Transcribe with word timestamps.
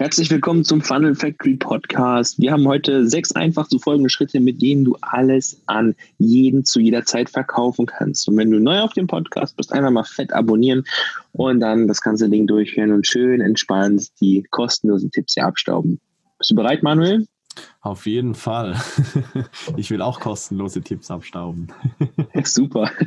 Herzlich 0.00 0.30
willkommen 0.30 0.64
zum 0.64 0.80
Funnel 0.80 1.14
Factory 1.14 1.56
Podcast. 1.56 2.40
Wir 2.40 2.52
haben 2.52 2.66
heute 2.66 3.06
sechs 3.06 3.32
einfach 3.32 3.68
zu 3.68 3.78
folgende 3.78 4.08
Schritte, 4.08 4.40
mit 4.40 4.62
denen 4.62 4.82
du 4.82 4.96
alles 5.02 5.60
an 5.66 5.94
jeden 6.16 6.64
zu 6.64 6.80
jeder 6.80 7.04
Zeit 7.04 7.28
verkaufen 7.28 7.84
kannst. 7.84 8.26
Und 8.26 8.38
wenn 8.38 8.50
du 8.50 8.58
neu 8.60 8.80
auf 8.80 8.94
dem 8.94 9.06
Podcast 9.06 9.58
bist, 9.58 9.74
einfach 9.74 9.90
mal 9.90 10.04
fett 10.04 10.32
abonnieren 10.32 10.84
und 11.32 11.60
dann 11.60 11.86
das 11.86 12.00
ganze 12.00 12.30
Ding 12.30 12.46
durchführen 12.46 12.92
und 12.92 13.06
schön 13.06 13.42
entspannt 13.42 14.08
die 14.22 14.42
kostenlosen 14.50 15.10
Tipps 15.10 15.34
hier 15.34 15.44
abstauben. 15.44 16.00
Bist 16.38 16.50
du 16.50 16.54
bereit, 16.54 16.82
Manuel? 16.82 17.26
Auf 17.82 18.06
jeden 18.06 18.34
Fall. 18.34 18.80
Ich 19.76 19.90
will 19.90 20.00
auch 20.00 20.18
kostenlose 20.18 20.80
Tipps 20.80 21.10
abstauben. 21.10 21.68
Super. 22.44 22.90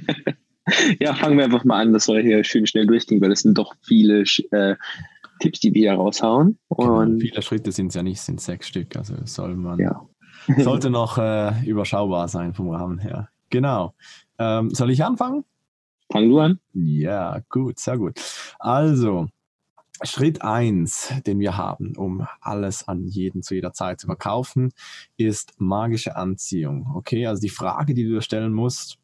Ja, 1.02 1.14
fangen 1.14 1.38
wir 1.38 1.44
einfach 1.44 1.66
mal 1.66 1.82
an, 1.82 1.92
dass 1.92 2.08
wir 2.08 2.22
hier 2.22 2.42
schön 2.46 2.66
schnell 2.66 2.88
durchgehen, 2.88 3.20
weil 3.20 3.34
es 3.34 3.42
sind 3.42 3.58
doch 3.58 3.74
viele 3.82 4.24
äh, 4.52 4.76
Tipps, 5.44 5.60
die 5.60 5.74
wir 5.74 5.94
raushauen. 5.94 6.58
Genau, 6.70 7.00
und 7.02 7.20
viele 7.20 7.42
Schritte 7.42 7.74
sind 7.74 7.88
es 7.88 7.96
ja 7.96 8.02
nicht, 8.02 8.22
sind 8.22 8.40
sechs 8.40 8.70
Stück. 8.70 8.96
Also 8.96 9.16
soll 9.26 9.58
man, 9.58 9.78
ja. 9.78 10.08
sollte 10.58 10.90
noch 10.90 11.18
äh, 11.18 11.52
überschaubar 11.66 12.30
sein 12.30 12.54
vom 12.54 12.70
Rahmen 12.70 12.98
her. 12.98 13.28
Genau. 13.50 13.94
Ähm, 14.40 14.70
soll 14.70 14.90
ich 14.92 15.04
anfangen? 15.04 15.44
Fang 16.10 16.30
du 16.30 16.40
an. 16.40 16.60
Ja, 16.74 17.42
gut, 17.50 17.78
sehr 17.78 17.98
gut. 17.98 18.22
Also, 18.58 19.28
Schritt 20.02 20.42
1, 20.42 21.14
den 21.28 21.40
wir 21.40 21.58
haben, 21.58 21.98
um 21.98 22.26
alles 22.40 22.88
an 22.88 23.06
jeden 23.06 23.42
zu 23.42 23.54
jeder 23.54 23.74
Zeit 23.74 24.00
zu 24.00 24.08
verkaufen, 24.08 24.72
ist 25.18 25.56
magische 25.58 26.16
Anziehung. 26.16 26.88
Okay, 26.96 27.28
also 27.28 27.42
die 27.42 27.50
Frage, 27.50 27.94
die 27.94 28.06
du 28.06 28.12
dir 28.12 28.22
stellen 28.22 28.54
musst, 28.54 28.98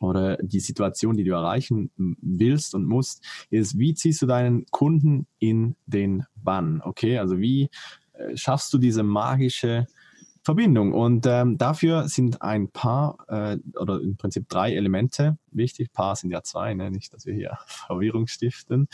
oder 0.00 0.36
die 0.38 0.60
Situation, 0.60 1.16
die 1.16 1.24
du 1.24 1.32
erreichen 1.32 1.90
willst 1.96 2.74
und 2.74 2.84
musst, 2.84 3.24
ist, 3.50 3.78
wie 3.78 3.94
ziehst 3.94 4.22
du 4.22 4.26
deinen 4.26 4.66
Kunden 4.66 5.26
in 5.38 5.76
den 5.86 6.24
Bann? 6.34 6.80
Okay, 6.82 7.18
also 7.18 7.38
wie 7.38 7.70
äh, 8.14 8.36
schaffst 8.36 8.72
du 8.72 8.78
diese 8.78 9.02
magische 9.02 9.86
Verbindung? 10.42 10.92
Und 10.92 11.26
ähm, 11.26 11.58
dafür 11.58 12.08
sind 12.08 12.42
ein 12.42 12.70
paar 12.70 13.18
äh, 13.28 13.58
oder 13.78 14.00
im 14.00 14.16
Prinzip 14.16 14.48
drei 14.48 14.74
Elemente 14.74 15.38
wichtig. 15.50 15.92
Paar 15.92 16.16
sind 16.16 16.30
ja 16.30 16.42
zwei, 16.42 16.74
ne? 16.74 16.90
nicht, 16.90 17.12
dass 17.12 17.26
wir 17.26 17.34
hier 17.34 17.58
Verwirrung 17.66 18.26
stiften. 18.26 18.88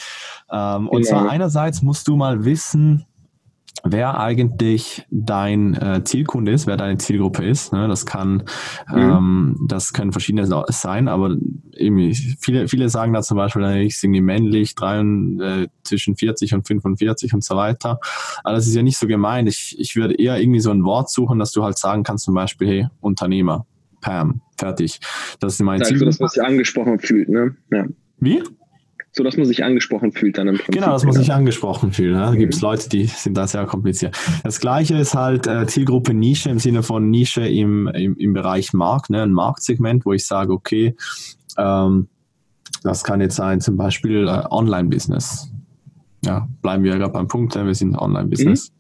Ähm, 0.51 0.89
und 0.89 1.05
zwar 1.05 1.23
genau. 1.23 1.33
einerseits 1.33 1.83
musst 1.83 2.09
du 2.09 2.17
mal 2.17 2.45
wissen, 2.45 3.07
wer 3.85 4.21
eigentlich 4.21 5.05
dein 5.11 5.75
äh, 5.75 6.03
Zielkunde 6.05 6.53
ist, 6.53 6.67
wer 6.67 6.77
deine 6.77 6.99
Zielgruppe 6.99 7.45
ist. 7.45 7.73
Ne? 7.73 7.89
Das 7.89 8.07
kann, 8.07 8.45
mhm. 8.89 8.97
ähm, 8.97 9.67
das 9.69 9.93
können 9.93 10.13
verschiedene 10.13 10.47
sein, 10.69 11.09
aber 11.09 11.37
irgendwie 11.73 12.15
viele, 12.15 12.69
viele 12.69 12.89
sagen 12.89 13.13
da 13.13 13.23
zum 13.23 13.37
Beispiel, 13.37 13.65
ich 13.79 13.99
singe 13.99 14.21
männlich, 14.21 14.75
drei, 14.75 15.01
äh, 15.01 15.69
zwischen 15.83 16.17
40 16.17 16.55
und 16.55 16.67
45 16.67 17.35
und 17.35 17.45
so 17.45 17.57
weiter. 17.57 17.99
Aber 18.45 18.55
das 18.55 18.67
ist 18.67 18.75
ja 18.75 18.83
nicht 18.83 18.99
so 18.99 19.07
gemeint. 19.07 19.49
Ich, 19.49 19.77
ich 19.79 19.97
würde 19.97 20.15
eher 20.15 20.41
irgendwie 20.41 20.61
so 20.61 20.71
ein 20.71 20.85
Wort 20.85 21.11
suchen, 21.11 21.39
dass 21.39 21.53
du 21.53 21.65
halt 21.65 21.79
sagen 21.79 22.03
kannst, 22.03 22.25
zum 22.25 22.35
Beispiel, 22.35 22.69
hey, 22.69 22.89
Unternehmer, 23.01 23.67
Pam, 24.01 24.43
fertig. 24.57 25.01
Das 25.41 25.55
ist 25.55 25.63
mein 25.63 25.83
Ziel. 25.83 25.99
dass 25.99 26.19
man 26.19 26.29
sich 26.29 26.43
angesprochen 26.43 26.99
fühlt, 26.99 27.29
ne? 27.29 27.57
Ja. 27.71 27.85
Wie? 28.19 28.43
So 29.13 29.23
dass 29.23 29.37
man 29.37 29.47
sich 29.47 29.63
angesprochen 29.63 30.13
fühlt 30.13 30.39
dann 30.39 30.49
im 30.49 30.57
Prinzip. 30.57 30.75
Genau, 30.75 30.93
dass 30.93 31.05
man 31.05 31.13
sich 31.13 31.33
angesprochen 31.33 31.93
fühlt. 31.93 32.15
Ne? 32.15 32.21
Da 32.21 32.31
mhm. 32.31 32.39
gibt 32.39 32.55
es 32.55 32.61
Leute, 32.63 32.89
die 32.89 33.05
sind 33.05 33.37
da 33.37 33.47
sehr 33.47 33.67
kompliziert. 33.67 34.17
Das 34.43 34.59
gleiche 34.59 34.97
ist 34.97 35.15
halt 35.15 35.47
äh, 35.47 35.67
Zielgruppe 35.67 36.15
Nische 36.15 36.49
im 36.49 36.59
Sinne 36.59 36.83
von 36.83 37.11
Nische 37.11 37.47
im, 37.47 37.89
im, 37.89 38.17
im 38.17 38.33
Bereich 38.33 38.73
Markt, 38.73 39.11
ne? 39.11 39.23
ein 39.23 39.33
Marktsegment, 39.33 40.07
wo 40.07 40.13
ich 40.13 40.27
sage, 40.27 40.53
okay, 40.53 40.97
ähm, 41.59 42.09
das 42.83 43.05
kann 43.05 43.21
jetzt 43.21 43.37
sein 43.37 43.61
zum 43.61 43.77
Beispiel 43.77 44.27
äh, 44.27 44.45
Online-Business 44.51 45.52
ja, 46.25 46.49
bleiben 46.63 46.85
wir 46.85 46.97
gerade 46.99 47.13
beim 47.13 47.27
Punkt, 47.27 47.57
wir 47.57 47.75
sind 47.75 47.97
Online-Business. 47.97 48.71
Mhm. 48.71 48.77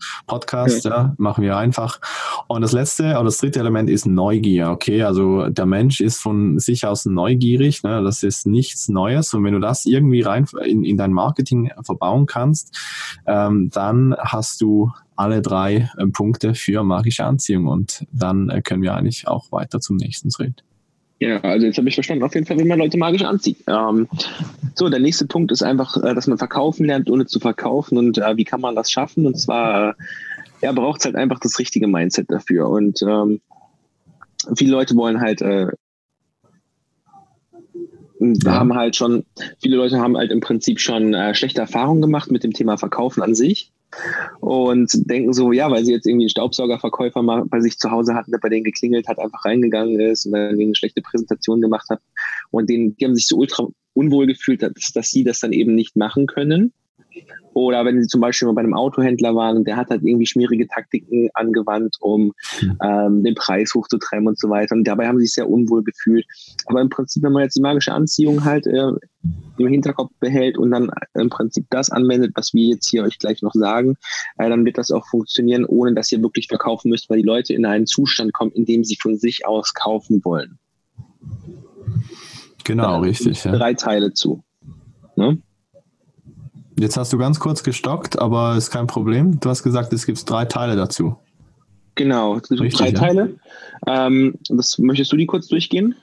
Ja. 0.85 1.15
machen 1.19 1.43
wir 1.43 1.57
einfach. 1.57 2.01
Und 2.47 2.63
das 2.63 2.73
letzte 2.73 3.15
oder 3.15 3.25
das 3.25 3.39
dritte 3.39 3.59
Element 3.59 3.91
ist 3.91 4.07
Neugier, 4.07 4.71
okay? 4.71 5.03
Also 5.03 5.49
der 5.49 5.67
Mensch 5.67 6.01
ist 6.01 6.19
von 6.19 6.61
sich 6.61 6.87
aus 6.87 7.05
neugierig, 7.05 7.83
ne? 7.83 8.03
das 8.03 8.23
ist 8.23 8.47
nichts 8.47 8.89
Neues. 8.89 9.35
Und 9.35 9.43
wenn 9.43 9.55
du 9.55 9.61
das 9.61 9.87
irgendwie 9.87 10.21
rein 10.21 10.47
in, 10.65 10.85
in 10.85 10.97
dein 10.97 11.13
Marketing 11.13 11.73
verbauen 11.85 12.27
kannst, 12.27 12.79
ähm, 13.27 13.71
dann 13.73 14.15
hast 14.19 14.61
du 14.61 14.93
alle 15.17 15.43
drei 15.43 15.91
äh, 15.97 16.07
Punkte 16.07 16.55
für 16.55 16.85
magische 16.85 17.25
Anziehung 17.25 17.67
und 17.67 18.07
dann 18.13 18.51
äh, 18.51 18.63
können 18.63 18.83
wir 18.83 18.95
eigentlich 18.95 19.27
auch 19.27 19.51
weiter 19.51 19.81
zum 19.81 19.97
nächsten 19.97 20.31
Schritt. 20.31 20.65
Ja, 21.23 21.39
also 21.43 21.67
jetzt 21.67 21.79
habe 21.79 21.89
ich 21.89 21.95
verstanden, 21.95 22.25
auf 22.25 22.35
jeden 22.35 22.49
Fall, 22.49 22.59
wie 22.59 22.65
man 22.65 22.81
Leute 22.81 22.99
magisch 22.99 23.23
anzieht. 23.23 23.59
Ähm, 23.69 24.09
so, 24.75 24.89
der 24.89 24.99
nächste 24.99 25.25
Punkt 25.25 25.53
ist 25.53 25.63
einfach, 25.63 25.97
äh, 26.03 26.17
dass 26.17 26.27
man 26.27 26.37
verkaufen 26.37 26.85
lernt, 26.85 27.09
ohne 27.09 27.27
zu 27.27 27.39
verkaufen. 27.39 27.97
Und 27.97 28.19
äh, 28.19 28.37
wie 28.37 28.43
kann 28.43 28.61
man 28.61 28.75
das 28.75 28.91
schaffen? 28.91 29.25
Und 29.25 29.39
zwar, 29.39 29.91
äh, 29.91 29.95
ja, 30.63 30.73
braucht 30.73 30.99
es 30.99 31.05
halt 31.05 31.15
einfach 31.15 31.39
das 31.39 31.61
richtige 31.61 31.87
Mindset 31.87 32.29
dafür. 32.29 32.69
Und 32.69 33.03
ähm, 33.03 33.41
viele 34.57 34.73
Leute 34.73 34.97
wollen 34.97 35.21
halt, 35.21 35.43
äh, 35.43 35.69
haben 38.45 38.75
halt 38.75 38.97
schon, 38.97 39.25
viele 39.61 39.77
Leute 39.77 40.01
haben 40.01 40.17
halt 40.17 40.33
im 40.33 40.41
Prinzip 40.41 40.81
schon 40.81 41.15
äh, 41.15 41.37
schlechte 41.37 41.61
Erfahrungen 41.61 42.03
gemacht 42.03 42.33
mit 42.33 42.43
dem 42.43 42.53
Thema 42.53 42.79
Verkaufen 42.79 43.23
an 43.23 43.37
sich 43.37 43.71
und 44.41 44.91
denken 45.11 45.33
so, 45.33 45.53
ja, 45.53 45.71
weil 45.71 45.85
sie 45.85 45.93
jetzt 45.93 46.07
irgendwie 46.07 46.25
einen 46.25 46.31
Staubsaugerverkäufer 46.31 47.23
mal 47.23 47.45
bei 47.47 47.61
sich 47.61 47.79
zu 47.79 47.91
Hause 47.91 48.15
hatten, 48.15 48.31
der 48.31 48.39
bei 48.39 48.49
denen 48.49 48.65
geklingelt 48.65 49.09
hat, 49.09 49.19
einfach 49.19 49.45
reingegangen 49.45 50.01
ist 50.01 50.27
und 50.27 50.33
dann 50.33 50.59
eine 50.59 50.75
schlechte 50.75 51.03
Präsentation 51.03 51.61
gemacht 51.61 51.89
hat 51.91 52.01
und 52.51 52.69
denen, 52.69 52.97
die 52.97 53.05
haben 53.05 53.15
sich 53.15 53.27
so 53.27 53.37
ultra 53.37 53.67
unwohl 53.95 54.27
gefühlt, 54.27 54.63
dass, 54.63 54.93
dass 54.95 55.11
sie 55.11 55.25
das 55.25 55.41
dann 55.41 55.53
eben 55.53 55.75
nicht 55.75 55.97
machen 55.97 56.27
können. 56.27 56.73
Oder 57.55 57.85
wenn 57.85 58.01
sie 58.01 58.09
zum 58.09 58.21
Beispiel 58.21 58.47
mal 58.47 58.55
bei 58.55 58.63
einem 58.63 58.75
Autohändler 58.75 59.35
waren 59.35 59.59
und 59.59 59.67
der 59.67 59.77
hat 59.77 59.91
halt 59.91 60.03
irgendwie 60.03 60.27
schmierige 60.27 60.67
Taktiken 60.67 61.29
angewandt, 61.35 61.97
um 62.01 62.33
mhm. 62.61 62.79
ähm, 62.83 63.25
den 63.25 63.35
Preis 63.35 63.73
hochzutreiben 63.75 64.27
und 64.27 64.39
so 64.39 64.49
weiter. 64.49 64.75
Und 64.75 64.85
dabei 64.85 65.07
haben 65.07 65.19
sie 65.19 65.27
sich 65.27 65.35
sehr 65.35 65.49
unwohl 65.49 65.83
gefühlt. 65.83 66.27
Aber 66.67 66.81
im 66.81 66.89
Prinzip, 66.89 67.23
wenn 67.23 67.33
man 67.33 67.43
jetzt 67.43 67.57
die 67.57 67.61
magische 67.61 67.93
Anziehung 67.93 68.45
halt 68.45 68.67
äh, 68.67 68.93
im 69.59 69.67
Hinterkopf 69.67 70.11
behält 70.19 70.57
und 70.57 70.71
dann 70.71 70.91
im 71.15 71.29
Prinzip 71.29 71.67
das 71.71 71.91
anwendet, 71.91 72.33
was 72.35 72.55
wir 72.55 72.69
jetzt 72.69 72.89
hier 72.89 73.05
euch 73.05 73.19
gleich 73.19 73.43
noch 73.43 73.53
sagen, 73.53 73.97
äh, 74.39 74.49
dann 74.49 74.65
wird 74.65 74.79
das 74.79 74.91
auch 74.91 75.07
funktionieren, 75.07 75.65
ohne 75.65 75.95
dass 75.95 76.11
ihr 76.11 76.23
wirklich 76.23 76.49
verkaufen 76.49 76.89
müsst, 76.89 77.11
weil 77.11 77.19
die 77.19 77.27
Leute 77.27 77.53
in 77.53 77.67
einen 77.67 77.87
Zustand 77.87 78.33
kommen, 78.33 78.53
in 78.53 78.65
dem 78.65 78.85
sie 78.85 78.97
von 79.01 79.17
sich 79.17 79.47
aus 79.47 79.75
kaufen 79.75 80.25
wollen. 80.25 80.59
Genau, 82.65 82.83
da 82.83 82.99
richtig. 83.01 83.45
Ja. 83.45 83.53
Drei 83.53 83.75
Teile 83.75 84.13
zu. 84.13 84.43
Ne? 85.17 85.39
Jetzt 86.79 86.97
hast 86.97 87.13
du 87.13 87.19
ganz 87.19 87.39
kurz 87.39 87.63
gestockt, 87.63 88.19
aber 88.19 88.57
ist 88.57 88.71
kein 88.71 88.87
Problem. 88.87 89.39
Du 89.41 89.49
hast 89.49 89.63
gesagt, 89.63 89.93
es 89.93 90.07
gibt 90.07 90.29
drei 90.29 90.45
Teile 90.45 90.77
dazu. 90.77 91.17
Genau, 91.95 92.37
es 92.37 92.49
gibt 92.49 92.61
Richtig, 92.61 92.79
drei 92.79 92.89
ja. 92.89 92.99
Teile. 92.99 93.35
Ähm, 93.87 94.35
das, 94.49 94.79
möchtest 94.79 95.13
du 95.13 95.17
die 95.17 95.27
kurz 95.27 95.49
durchgehen? 95.49 95.95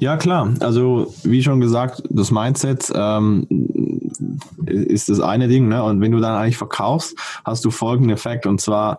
Ja, 0.00 0.16
klar. 0.16 0.54
Also, 0.60 1.12
wie 1.22 1.42
schon 1.42 1.60
gesagt, 1.60 2.02
das 2.10 2.30
Mindset 2.30 2.92
ähm, 2.94 3.46
ist 4.66 5.08
das 5.08 5.20
eine 5.20 5.48
Ding. 5.48 5.68
Ne? 5.68 5.82
Und 5.82 6.00
wenn 6.00 6.12
du 6.12 6.18
dann 6.18 6.34
eigentlich 6.34 6.56
verkaufst, 6.56 7.16
hast 7.44 7.64
du 7.64 7.70
folgenden 7.70 8.12
Effekt. 8.12 8.46
Und 8.46 8.60
zwar, 8.60 8.98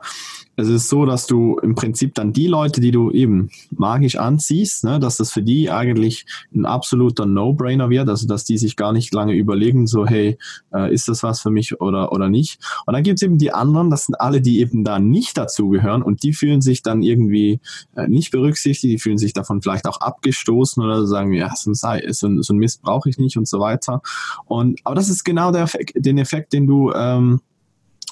es 0.55 0.67
ist 0.67 0.89
so, 0.89 1.05
dass 1.05 1.25
du 1.25 1.57
im 1.59 1.73
Prinzip 1.73 2.13
dann 2.13 2.31
die 2.31 2.47
Leute, 2.47 2.79
die 2.79 2.91
du 2.91 3.11
eben 3.11 3.49
magisch 3.71 4.17
anziehst, 4.17 4.83
ne, 4.83 4.99
dass 4.99 5.17
das 5.17 5.31
für 5.31 5.41
die 5.41 5.71
eigentlich 5.71 6.25
ein 6.53 6.65
absoluter 6.65 7.25
No-Brainer 7.25 7.89
wird, 7.89 8.07
also 8.07 8.27
dass 8.27 8.43
die 8.43 8.57
sich 8.57 8.75
gar 8.75 8.93
nicht 8.93 9.13
lange 9.13 9.33
überlegen, 9.33 9.87
so 9.87 10.05
hey, 10.05 10.37
äh, 10.73 10.93
ist 10.93 11.07
das 11.07 11.23
was 11.23 11.41
für 11.41 11.49
mich 11.49 11.81
oder, 11.81 12.11
oder 12.11 12.29
nicht. 12.29 12.59
Und 12.85 12.93
dann 12.93 13.03
gibt 13.03 13.17
es 13.19 13.23
eben 13.23 13.39
die 13.39 13.51
anderen, 13.51 13.89
das 13.89 14.05
sind 14.05 14.15
alle, 14.15 14.41
die 14.41 14.59
eben 14.59 14.83
da 14.83 14.99
nicht 14.99 15.37
dazugehören 15.37 16.03
und 16.03 16.23
die 16.23 16.33
fühlen 16.33 16.61
sich 16.61 16.83
dann 16.83 17.01
irgendwie 17.01 17.59
äh, 17.95 18.07
nicht 18.07 18.31
berücksichtigt, 18.31 18.93
die 18.93 18.99
fühlen 18.99 19.17
sich 19.17 19.33
davon 19.33 19.61
vielleicht 19.61 19.87
auch 19.87 20.01
abgestoßen 20.01 20.83
oder 20.83 21.07
sagen, 21.07 21.33
ja, 21.33 21.51
so 21.55 21.71
ein, 21.71 22.13
so 22.13 22.27
ein, 22.27 22.43
so 22.43 22.53
ein 22.53 22.57
Mist 22.57 22.83
brauche 22.83 23.09
ich 23.09 23.17
nicht 23.17 23.37
und 23.37 23.47
so 23.47 23.59
weiter. 23.59 24.01
Und 24.45 24.79
aber 24.83 24.95
das 24.95 25.09
ist 25.09 25.23
genau 25.23 25.51
der 25.51 25.63
Effekt, 25.63 25.93
den 25.95 26.17
Effekt, 26.19 26.53
den 26.53 26.67
du 26.67 26.91
ähm, 26.93 27.41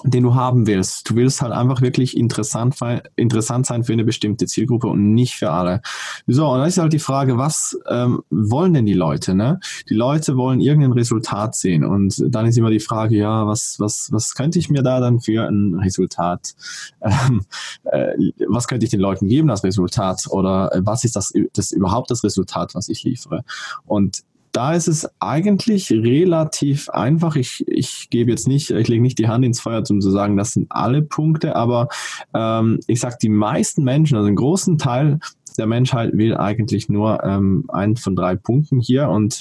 den 0.04 0.24
du 0.24 0.34
haben 0.34 0.66
willst. 0.66 1.08
Du 1.08 1.16
willst 1.16 1.42
halt 1.42 1.52
einfach 1.52 1.80
wirklich 1.80 2.16
interessant, 2.16 2.76
interessant 3.16 3.66
sein 3.66 3.84
für 3.84 3.92
eine 3.92 4.04
bestimmte 4.04 4.46
Zielgruppe 4.46 4.88
und 4.88 5.14
nicht 5.14 5.34
für 5.34 5.50
alle. 5.50 5.80
So, 6.26 6.48
und 6.48 6.58
dann 6.58 6.68
ist 6.68 6.78
halt 6.78 6.92
die 6.92 6.98
Frage, 6.98 7.38
was 7.38 7.78
ähm, 7.88 8.22
wollen 8.30 8.74
denn 8.74 8.86
die 8.86 8.94
Leute? 8.94 9.34
Ne? 9.34 9.60
Die 9.88 9.94
Leute 9.94 10.36
wollen 10.36 10.60
irgendein 10.60 10.92
Resultat 10.92 11.54
sehen 11.54 11.84
und 11.84 12.22
dann 12.28 12.46
ist 12.46 12.58
immer 12.58 12.70
die 12.70 12.80
Frage, 12.80 13.16
ja, 13.16 13.46
was, 13.46 13.76
was, 13.78 14.08
was 14.12 14.34
könnte 14.34 14.58
ich 14.58 14.70
mir 14.70 14.82
da 14.82 15.00
dann 15.00 15.20
für 15.20 15.46
ein 15.48 15.74
Resultat, 15.74 16.54
ähm, 17.00 17.42
äh, 17.84 18.12
was 18.48 18.68
könnte 18.68 18.84
ich 18.84 18.90
den 18.90 19.00
Leuten 19.00 19.28
geben 19.28 19.50
als 19.50 19.64
Resultat 19.64 20.26
oder 20.30 20.74
äh, 20.74 20.80
was 20.84 21.04
ist 21.04 21.16
das, 21.16 21.32
das 21.52 21.72
überhaupt 21.72 22.10
das 22.10 22.24
Resultat, 22.24 22.74
was 22.74 22.88
ich 22.88 23.02
liefere? 23.04 23.44
Und 23.86 24.22
da 24.52 24.74
ist 24.74 24.86
es 24.86 25.08
eigentlich 25.18 25.90
relativ 25.90 26.90
einfach. 26.90 27.36
Ich, 27.36 27.64
ich 27.66 28.10
gebe 28.10 28.30
jetzt 28.30 28.46
nicht, 28.46 28.70
ich 28.70 28.88
lege 28.88 29.02
nicht 29.02 29.18
die 29.18 29.28
Hand 29.28 29.44
ins 29.44 29.60
Feuer, 29.60 29.82
um 29.88 30.00
zu 30.00 30.10
sagen, 30.10 30.36
das 30.36 30.52
sind 30.52 30.66
alle 30.70 31.02
Punkte, 31.02 31.56
aber 31.56 31.88
ähm, 32.34 32.78
ich 32.86 33.00
sage, 33.00 33.16
die 33.20 33.30
meisten 33.30 33.82
Menschen, 33.82 34.16
also 34.16 34.26
einen 34.26 34.36
großen 34.36 34.78
Teil 34.78 35.18
der 35.56 35.66
Menschheit 35.66 36.12
will 36.14 36.36
eigentlich 36.36 36.88
nur 36.88 37.22
ähm, 37.24 37.64
einen 37.68 37.96
von 37.96 38.16
drei 38.16 38.36
Punkten 38.36 38.80
hier 38.80 39.08
und 39.08 39.40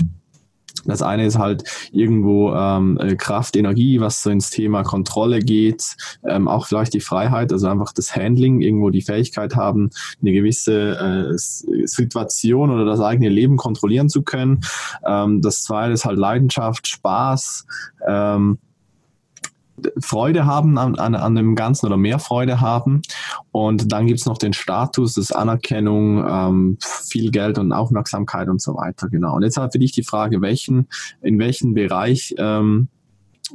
Das 0.85 1.01
eine 1.01 1.25
ist 1.25 1.37
halt 1.37 1.63
irgendwo 1.91 2.53
ähm, 2.53 2.97
äh, 2.99 3.15
Kraft, 3.15 3.55
Energie, 3.55 3.99
was 3.99 4.23
so 4.23 4.29
ins 4.29 4.49
Thema 4.49 4.83
Kontrolle 4.83 5.39
geht, 5.39 5.95
ähm, 6.27 6.47
auch 6.47 6.65
vielleicht 6.67 6.93
die 6.93 7.01
Freiheit, 7.01 7.51
also 7.51 7.67
einfach 7.67 7.93
das 7.93 8.15
Handling, 8.15 8.61
irgendwo 8.61 8.89
die 8.89 9.01
Fähigkeit 9.01 9.55
haben, 9.55 9.89
eine 10.21 10.31
gewisse 10.31 11.31
äh, 11.31 11.37
Situation 11.85 12.71
oder 12.71 12.85
das 12.85 12.99
eigene 12.99 13.29
Leben 13.29 13.57
kontrollieren 13.57 14.09
zu 14.09 14.23
können. 14.23 14.61
Ähm, 15.05 15.41
das 15.41 15.63
zweite 15.63 15.93
ist 15.93 16.05
halt 16.05 16.17
Leidenschaft, 16.17 16.87
Spaß. 16.87 17.65
Ähm, 18.07 18.57
Freude 19.99 20.45
haben 20.45 20.77
an, 20.77 20.95
an, 20.95 21.15
an 21.15 21.35
dem 21.35 21.55
Ganzen 21.55 21.85
oder 21.85 21.97
mehr 21.97 22.19
Freude 22.19 22.61
haben. 22.61 23.01
Und 23.51 23.91
dann 23.91 24.07
gibt 24.07 24.19
es 24.19 24.25
noch 24.25 24.37
den 24.37 24.53
Status, 24.53 25.13
das 25.13 25.31
Anerkennung, 25.31 26.25
ähm, 26.27 26.77
viel 26.81 27.31
Geld 27.31 27.57
und 27.57 27.71
Aufmerksamkeit 27.71 28.49
und 28.49 28.61
so 28.61 28.75
weiter. 28.75 29.09
Genau. 29.09 29.35
Und 29.35 29.43
jetzt 29.43 29.57
halt 29.57 29.71
für 29.71 29.79
dich 29.79 29.91
die 29.91 30.03
Frage, 30.03 30.41
welchen, 30.41 30.87
in 31.21 31.39
welchem 31.39 31.73
Bereich, 31.73 32.35
ähm, 32.37 32.87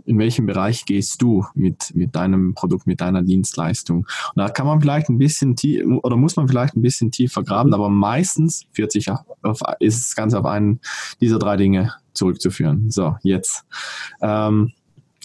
in 0.05 0.19
welchem 0.19 0.44
Bereich 0.46 0.84
gehst 0.84 1.23
du 1.23 1.46
mit, 1.55 1.94
mit 1.94 2.14
deinem 2.14 2.55
Produkt, 2.55 2.87
mit 2.87 3.00
deiner 3.00 3.23
Dienstleistung? 3.23 3.99
Und 3.99 4.06
da 4.37 4.49
kann 4.49 4.67
man 4.67 4.81
vielleicht 4.81 5.08
ein 5.08 5.19
bisschen 5.19 5.56
tief, 5.56 5.84
oder 6.02 6.17
muss 6.17 6.37
man 6.37 6.49
vielleicht 6.49 6.76
ein 6.76 6.82
bisschen 6.82 7.11
tiefer 7.11 7.43
graben, 7.43 7.73
aber 7.73 7.88
meistens 7.88 8.67
führt 8.73 8.93
sich 8.93 9.11
auf, 9.11 9.61
ist 9.81 10.06
es 10.08 10.14
ganz 10.14 10.34
auf 10.34 10.44
einen 10.44 10.81
dieser 11.20 11.38
drei 11.38 11.56
Dinge 11.56 11.94
zurückzuführen. 12.12 12.90
So, 12.90 13.17
jetzt. 13.23 13.64
Ähm, 14.20 14.73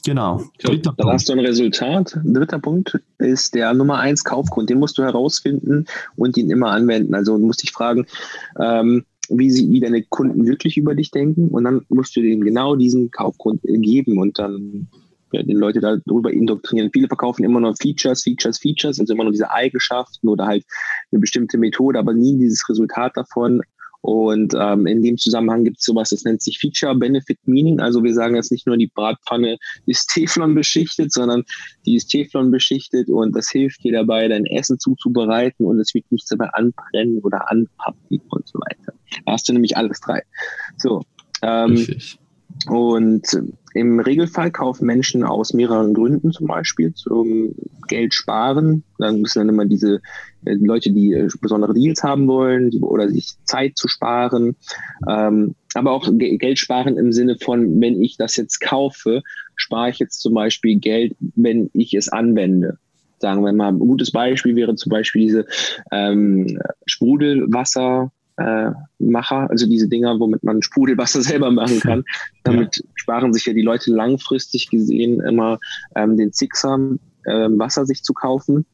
Genau. 0.04 0.44
Dritter 0.62 0.94
Dann 0.98 1.08
hast 1.10 1.30
du 1.30 1.34
ein 1.34 1.40
Resultat. 1.40 2.18
Dritter 2.24 2.60
Punkt 2.60 3.00
ist 3.20 3.54
der 3.54 3.74
Nummer 3.74 4.00
eins 4.00 4.24
Kaufgrund. 4.24 4.70
Den 4.70 4.80
musst 4.80 4.98
du 4.98 5.04
herausfinden 5.04 5.86
und 6.16 6.38
ihn 6.38 6.50
immer 6.50 6.72
anwenden. 6.72 7.14
Also 7.14 7.38
du 7.38 7.46
musst 7.46 7.62
dich 7.62 7.72
fragen, 7.72 8.08
ähm, 8.60 9.06
wie, 9.30 9.52
sie, 9.52 9.72
wie 9.72 9.80
deine 9.80 10.04
Kunden 10.04 10.46
wirklich 10.46 10.78
über 10.78 10.96
dich 10.96 11.12
denken 11.12 11.50
und 11.50 11.64
dann 11.64 11.86
musst 11.90 12.16
du 12.16 12.22
denen 12.22 12.44
genau 12.44 12.76
diesen 12.76 13.12
Kaufgrund 13.12 13.62
geben 13.64 14.18
und 14.18 14.40
dann 14.40 14.88
ja, 15.32 15.44
den 15.44 15.58
Leute 15.58 15.80
darüber 15.80 16.32
indoktrinieren. 16.32 16.92
Viele 16.92 17.08
verkaufen 17.08 17.44
immer 17.44 17.60
nur 17.60 17.76
Features, 17.76 18.24
Features, 18.24 18.60
Features, 18.60 19.00
also 19.00 19.14
immer 19.14 19.24
nur 19.24 19.32
diese 19.32 19.52
Eigenschaften 19.52 20.28
oder 20.28 20.46
halt 20.46 20.66
eine 21.12 21.20
bestimmte 21.20 21.58
Methode, 21.58 22.00
aber 22.00 22.14
nie 22.14 22.38
dieses 22.38 22.68
Resultat 22.68 23.16
davon. 23.16 23.62
Und 24.02 24.54
ähm, 24.60 24.88
in 24.88 25.04
dem 25.04 25.18
Zusammenhang 25.18 25.64
gibt 25.64 25.78
es 25.80 25.86
sowas, 25.86 26.10
das 26.10 26.24
nennt 26.24 26.42
sich 26.42 26.60
Feature 26.60 26.96
Benefit 26.96 27.38
Meaning. 27.46 27.80
Also 27.80 28.04
wir 28.04 28.14
sagen 28.14 28.36
jetzt 28.36 28.52
nicht 28.52 28.66
nur, 28.66 28.78
die 28.78 28.92
Bratpfanne 28.94 29.58
ist 29.86 30.10
Teflon 30.10 30.56
beschichtet, 30.56 31.14
sondern 31.14 31.44
die 31.86 31.96
ist 31.96 32.08
Teflon 32.08 32.52
beschichtet 32.52 33.10
und 33.10 33.36
das 33.36 33.50
hilft 33.50 33.84
dir 33.84 33.94
dabei, 33.94 34.28
dein 34.28 34.46
Essen 34.46 34.80
zuzubereiten 34.80 35.66
und 35.66 35.80
es 35.80 35.94
wird 35.94 36.12
nichts 36.12 36.30
dabei 36.30 36.50
anbrennen 36.50 37.20
oder 37.20 37.50
anpappen 37.52 38.22
und 38.30 38.48
so 38.48 38.60
weiter. 38.60 38.94
Da 39.26 39.34
hast 39.34 39.48
du 39.48 39.54
nämlich 39.54 39.78
alles 39.78 40.00
drei. 40.00 40.24
So. 40.78 41.04
Ähm, 41.44 41.88
und 42.68 43.26
im 43.74 44.00
Regelfall 44.00 44.52
kaufen 44.52 44.86
Menschen 44.86 45.24
aus 45.24 45.54
mehreren 45.54 45.94
Gründen 45.94 46.32
zum 46.32 46.48
Beispiel 46.48 46.94
zum 46.94 47.56
Geld 47.88 48.14
sparen. 48.14 48.84
Dann 48.98 49.22
müssen 49.22 49.40
dann 49.40 49.50
immer 49.50 49.66
diese 49.66 50.02
Leute, 50.46 50.92
die 50.92 51.14
äh, 51.14 51.30
besondere 51.42 51.74
Deals 51.74 52.04
haben 52.04 52.28
wollen 52.28 52.72
die, 52.72 52.80
oder 52.80 53.10
sich 53.10 53.34
Zeit 53.46 53.78
zu 53.78 53.88
sparen. 53.88 54.56
Ähm, 55.08 55.56
aber 55.74 55.92
auch 55.92 56.10
Geld 56.12 56.60
sparen 56.60 56.98
im 56.98 57.14
Sinne 57.14 57.38
von, 57.42 57.80
wenn 57.80 58.02
ich 58.02 58.18
das 58.18 58.36
jetzt 58.36 58.60
kaufe, 58.60 59.22
spare 59.56 59.90
ich 59.90 60.00
jetzt 60.00 60.22
zum 60.22 60.34
Beispiel 60.34 60.80
Geld, 60.80 61.16
wenn 61.36 61.70
ich 61.74 61.94
es 61.94 62.10
anwende 62.10 62.78
sagen 63.22 63.46
wir 63.46 63.54
mal, 63.54 63.70
ein 63.70 63.80
gutes 63.80 64.12
Beispiel 64.12 64.56
wäre 64.56 64.76
zum 64.76 64.90
Beispiel 64.90 65.22
diese 65.22 65.46
ähm, 65.92 66.60
Sprudelwasser, 66.88 68.12
äh, 68.38 68.72
Macher, 69.00 69.50
also 69.50 69.68
diese 69.68 69.88
Dinger, 69.88 70.20
womit 70.20 70.44
man 70.44 70.62
Sprudelwasser 70.62 71.22
selber 71.22 71.52
machen 71.52 71.80
kann. 71.80 72.04
Damit 72.44 72.78
ja. 72.78 72.84
sparen 72.96 73.34
sich 73.34 73.46
ja 73.46 73.54
die 73.54 73.62
Leute 73.62 73.92
langfristig 73.92 74.70
gesehen 74.70 75.22
immer 75.22 75.60
ähm, 75.96 76.18
den 76.18 76.34
Sixer 76.34 76.80
äh, 77.26 77.48
Wasser 77.50 77.86
sich 77.86 78.04
zu 78.04 78.14
kaufen 78.14 78.66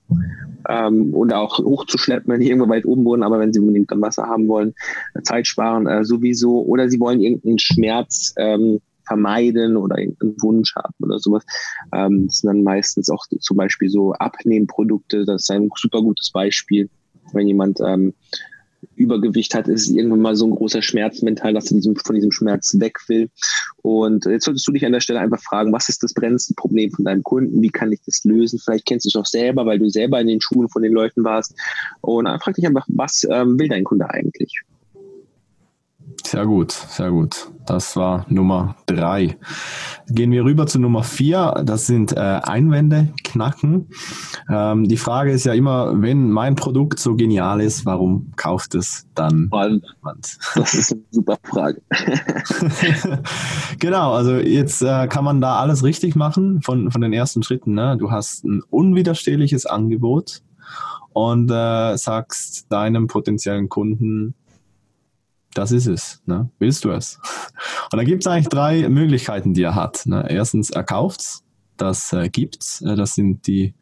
ähm, 0.70 1.14
und 1.14 1.34
auch 1.34 1.60
hochzuschleppen, 1.60 2.32
wenn 2.32 2.42
die 2.42 2.50
irgendwo 2.50 2.70
weit 2.70 2.86
oben 2.86 3.06
wohnen, 3.06 3.24
aber 3.24 3.40
wenn 3.40 3.54
sie 3.54 3.60
unbedingt 3.60 3.92
dann 3.92 4.02
Wasser 4.02 4.28
haben 4.28 4.48
wollen, 4.48 4.74
Zeit 5.24 5.48
sparen 5.48 5.88
äh, 5.88 6.04
sowieso 6.04 6.64
oder 6.64 6.90
sie 6.90 7.00
wollen 7.00 7.22
irgendeinen 7.22 7.60
Schmerz 7.60 8.34
ähm, 8.38 8.80
vermeiden 9.06 9.78
oder 9.78 9.98
irgendeinen 9.98 10.42
Wunsch 10.42 10.76
haben 10.76 10.94
oder 11.00 11.18
sowas. 11.20 11.44
Ähm, 11.94 12.28
das 12.28 12.40
sind 12.40 12.48
dann 12.50 12.64
meistens 12.64 13.10
auch 13.10 13.26
zum 13.40 13.58
Beispiel 13.58 13.90
so 13.90 14.14
Abnehmprodukte, 14.14 15.26
das 15.26 15.44
ist 15.44 15.52
ein 15.52 15.70
super 15.76 16.02
gutes 16.02 16.32
Beispiel, 16.32 16.90
wenn 17.34 17.48
jemand 17.48 17.80
ähm, 17.86 18.14
Übergewicht 18.98 19.54
hat, 19.54 19.68
ist 19.68 19.90
irgendwann 19.90 20.22
mal 20.22 20.36
so 20.36 20.46
ein 20.46 20.56
großer 20.56 20.82
Schmerz 20.82 21.22
mental, 21.22 21.54
dass 21.54 21.66
diesem, 21.66 21.96
von 21.96 22.16
diesem 22.16 22.32
Schmerz 22.32 22.76
weg 22.80 22.98
will. 23.08 23.30
Und 23.82 24.26
jetzt 24.26 24.46
solltest 24.46 24.68
du 24.68 24.72
dich 24.72 24.86
an 24.86 24.92
der 24.92 25.00
Stelle 25.00 25.20
einfach 25.20 25.42
fragen, 25.42 25.72
was 25.72 25.90
ist 25.90 26.04
das 26.04 26.14
brennendste 26.14 26.54
Problem 26.56 26.92
von 26.92 27.06
deinem 27.06 27.24
Kunden? 27.24 27.62
Wie 27.62 27.70
kann 27.70 27.92
ich 27.92 28.02
das 28.06 28.24
lösen? 28.24 28.60
Vielleicht 28.60 28.86
kennst 28.86 29.06
du 29.06 29.10
es 29.10 29.16
auch 29.16 29.26
selber, 29.26 29.66
weil 29.66 29.80
du 29.80 29.90
selber 29.90 30.20
in 30.20 30.28
den 30.28 30.42
Schulen 30.42 30.70
von 30.70 30.84
den 30.84 30.94
Leuten 30.94 31.24
warst. 31.24 31.56
Und 32.02 32.28
frag 32.42 32.56
dich 32.56 32.66
einfach, 32.66 32.86
was 32.90 33.26
ähm, 33.30 33.60
will 33.60 33.70
dein 33.70 33.84
Kunde 33.84 34.10
eigentlich? 34.10 34.62
Sehr 36.26 36.46
gut, 36.46 36.72
sehr 36.72 37.12
gut. 37.12 37.50
Das 37.66 37.96
war 37.96 38.26
Nummer 38.30 38.76
drei. 38.86 39.38
Gehen 40.10 40.32
wir 40.32 40.46
rüber 40.46 40.68
zu 40.68 40.80
Nummer 40.80 41.04
vier. 41.04 41.62
Das 41.66 41.86
sind 41.86 42.14
äh, 42.14 42.20
Einwände, 42.20 43.10
Knacken. 43.24 43.90
Ähm, 44.50 44.88
die 44.88 44.98
Frage 44.98 45.32
ist 45.32 45.46
ja 45.46 45.54
immer, 45.54 46.02
wenn 46.02 46.32
mein 46.32 46.56
Produkt 46.56 47.00
so 47.00 47.16
genial 47.16 47.60
ist, 47.60 47.86
warum 47.86 48.32
kauft 48.38 48.76
es 48.76 49.06
dann 49.16 49.50
jemand? 49.52 50.38
Das 50.56 50.74
ist 50.74 50.94
eine 50.94 51.02
super 51.12 51.38
Frage. 51.44 51.82
genau, 53.80 54.14
also 54.14 54.36
jetzt 54.36 54.82
äh, 54.82 55.08
kann 55.08 55.26
man 55.26 55.42
da 55.42 55.60
alles 55.60 55.84
richtig 55.84 56.16
machen 56.16 56.62
von, 56.62 56.90
von 56.90 57.02
den 57.02 57.12
ersten 57.12 57.44
Schritten. 57.44 57.74
Ne? 57.74 57.98
Du 58.00 58.10
hast 58.10 58.46
ein 58.46 58.62
unwiderstehliches 58.70 59.66
Angebot 59.66 60.42
und 61.12 61.52
äh, 61.52 61.98
sagst 61.98 62.68
deinem 62.70 63.08
potenziellen 63.08 63.70
Kunden, 63.70 64.36
das 65.58 65.72
ist 65.72 65.88
es. 65.88 66.22
Ne? 66.26 66.50
Willst 66.60 66.86
du 66.86 66.92
es? 66.92 67.20
Und 67.92 67.98
da 67.98 68.04
gibt 68.04 68.24
es 68.24 68.28
eigentlich 68.28 68.50
drei 68.50 68.88
Möglichkeiten, 68.90 69.54
die 69.54 69.64
er 69.64 69.76
hat. 69.76 70.06
Ne? 70.06 70.26
Erstens, 70.30 70.70
er 70.70 70.84
kauft's. 70.84 71.44
Das 71.78 72.14
äh, 72.14 72.30
gibt's. 72.30 72.82
Äh, 72.82 72.96
das 72.96 73.16
sind 73.16 73.48
die, 73.48 73.74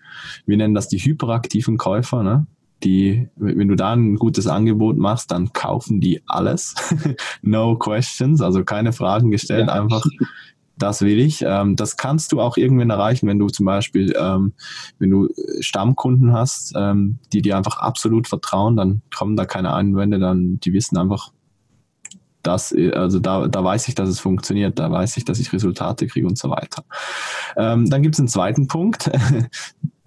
wir 0.45 0.57
nennen 0.57 0.74
das 0.74 0.88
die 0.88 1.00
hyperaktiven 1.00 1.77
Käufer. 1.77 2.24
Ne? 2.24 2.48
Die, 2.83 3.27
wenn 3.36 3.68
du 3.68 3.75
da 3.75 3.94
ein 3.94 4.16
gutes 4.16 4.48
Angebot 4.48 4.98
machst, 4.98 5.31
dann 5.31 5.51
kaufen 5.51 6.00
die 6.00 6.22
alles. 6.27 6.75
no 7.42 7.78
questions, 7.78 8.42
also 8.42 8.63
keine 8.63 8.94
Fragen 8.94 9.31
gestellt, 9.31 9.68
ja. 9.68 9.74
einfach 9.74 10.06
das 10.78 11.01
will 11.01 11.19
ich. 11.19 11.42
Ähm, 11.42 11.75
das 11.75 11.95
kannst 11.95 12.31
du 12.31 12.42
auch 12.42 12.57
irgendwann 12.57 12.89
erreichen, 12.89 13.28
wenn 13.28 13.39
du 13.39 13.48
zum 13.48 13.66
Beispiel, 13.66 14.13
ähm, 14.19 14.54
wenn 15.00 15.09
du 15.09 15.30
Stammkunden 15.61 16.33
hast, 16.33 16.73
ähm, 16.76 17.19
die 17.31 17.42
dir 17.42 17.56
einfach 17.56 17.78
absolut 17.78 18.28
vertrauen, 18.28 18.76
dann 18.76 19.02
kommen 19.16 19.38
da 19.38 19.45
keine 19.45 19.73
Einwände, 19.73 20.19
dann 20.19 20.59
die 20.59 20.73
wissen 20.73 20.97
einfach, 20.97 21.31
das, 22.45 22.73
also 22.94 23.19
da, 23.19 23.47
da 23.47 23.64
weiß 23.64 23.87
ich, 23.87 23.95
dass 23.95 24.09
es 24.09 24.19
funktioniert, 24.19 24.80
da 24.80 24.92
weiß 24.92 25.18
ich, 25.18 25.25
dass 25.25 25.40
ich 25.40 25.52
Resultate 25.52 26.07
kriege 26.07 26.28
und 26.28 26.37
so 26.37 26.49
weiter. 26.49 26.83
Ähm, 27.57 27.90
dann 27.90 28.02
gibt 28.02 28.16
es 28.16 28.19
einen 28.19 28.28
zweiten 28.28 28.68
Punkt. 28.68 29.11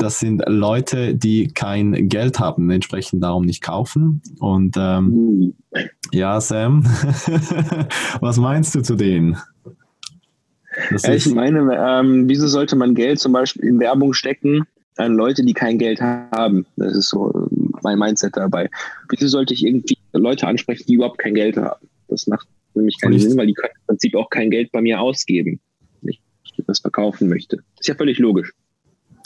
Das 0.00 0.21
sind 0.21 0.45
Leute, 0.47 1.16
die 1.16 1.49
kein 1.49 2.09
Geld 2.09 2.38
haben, 2.38 2.71
entsprechend 2.71 3.21
darum 3.21 3.45
nicht 3.45 3.64
kaufen. 3.64 4.23
Und 4.38 4.76
ähm, 4.78 5.54
ja, 6.12 6.40
Sam, 6.40 6.85
was 8.21 8.37
meinst 8.37 8.76
du 8.76 8.83
zu 8.83 8.95
denen? 8.95 9.38
Ich 11.04 11.35
meine, 11.35 11.76
ähm, 11.76 12.28
wieso 12.28 12.47
sollte 12.47 12.76
man 12.76 12.95
Geld 12.95 13.18
zum 13.18 13.33
Beispiel 13.33 13.64
in 13.64 13.80
Werbung 13.80 14.12
stecken 14.12 14.68
an 14.99 15.14
Leute, 15.14 15.45
die 15.45 15.52
kein 15.52 15.78
Geld 15.78 16.00
haben? 16.00 16.64
Das 16.76 16.95
ist 16.95 17.09
so 17.09 17.49
mein 17.83 17.99
Mindset 17.99 18.37
dabei. 18.37 18.71
Wieso 19.09 19.26
sollte 19.26 19.52
ich 19.52 19.66
irgendwie 19.66 19.99
Leute 20.12 20.47
ansprechen, 20.47 20.85
die 20.87 20.95
überhaupt 20.95 21.18
kein 21.18 21.35
Geld 21.35 21.57
haben? 21.57 21.88
Das 22.09 22.27
macht 22.27 22.49
nämlich 22.75 23.00
keinen 23.00 23.19
Sinn, 23.19 23.37
weil 23.37 23.47
die 23.47 23.55
können 23.55 23.73
im 23.75 23.87
Prinzip 23.87 24.15
auch 24.15 24.31
kein 24.31 24.50
Geld 24.50 24.73
bei 24.73 24.81
mir 24.81 25.00
ausgeben, 25.00 25.61
wenn 26.00 26.11
ich 26.11 26.21
das 26.67 26.81
verkaufen 26.81 27.29
möchte. 27.29 27.59
Ist 27.79 27.88
ja 27.88 27.95
völlig 27.95 28.19
logisch. 28.19 28.53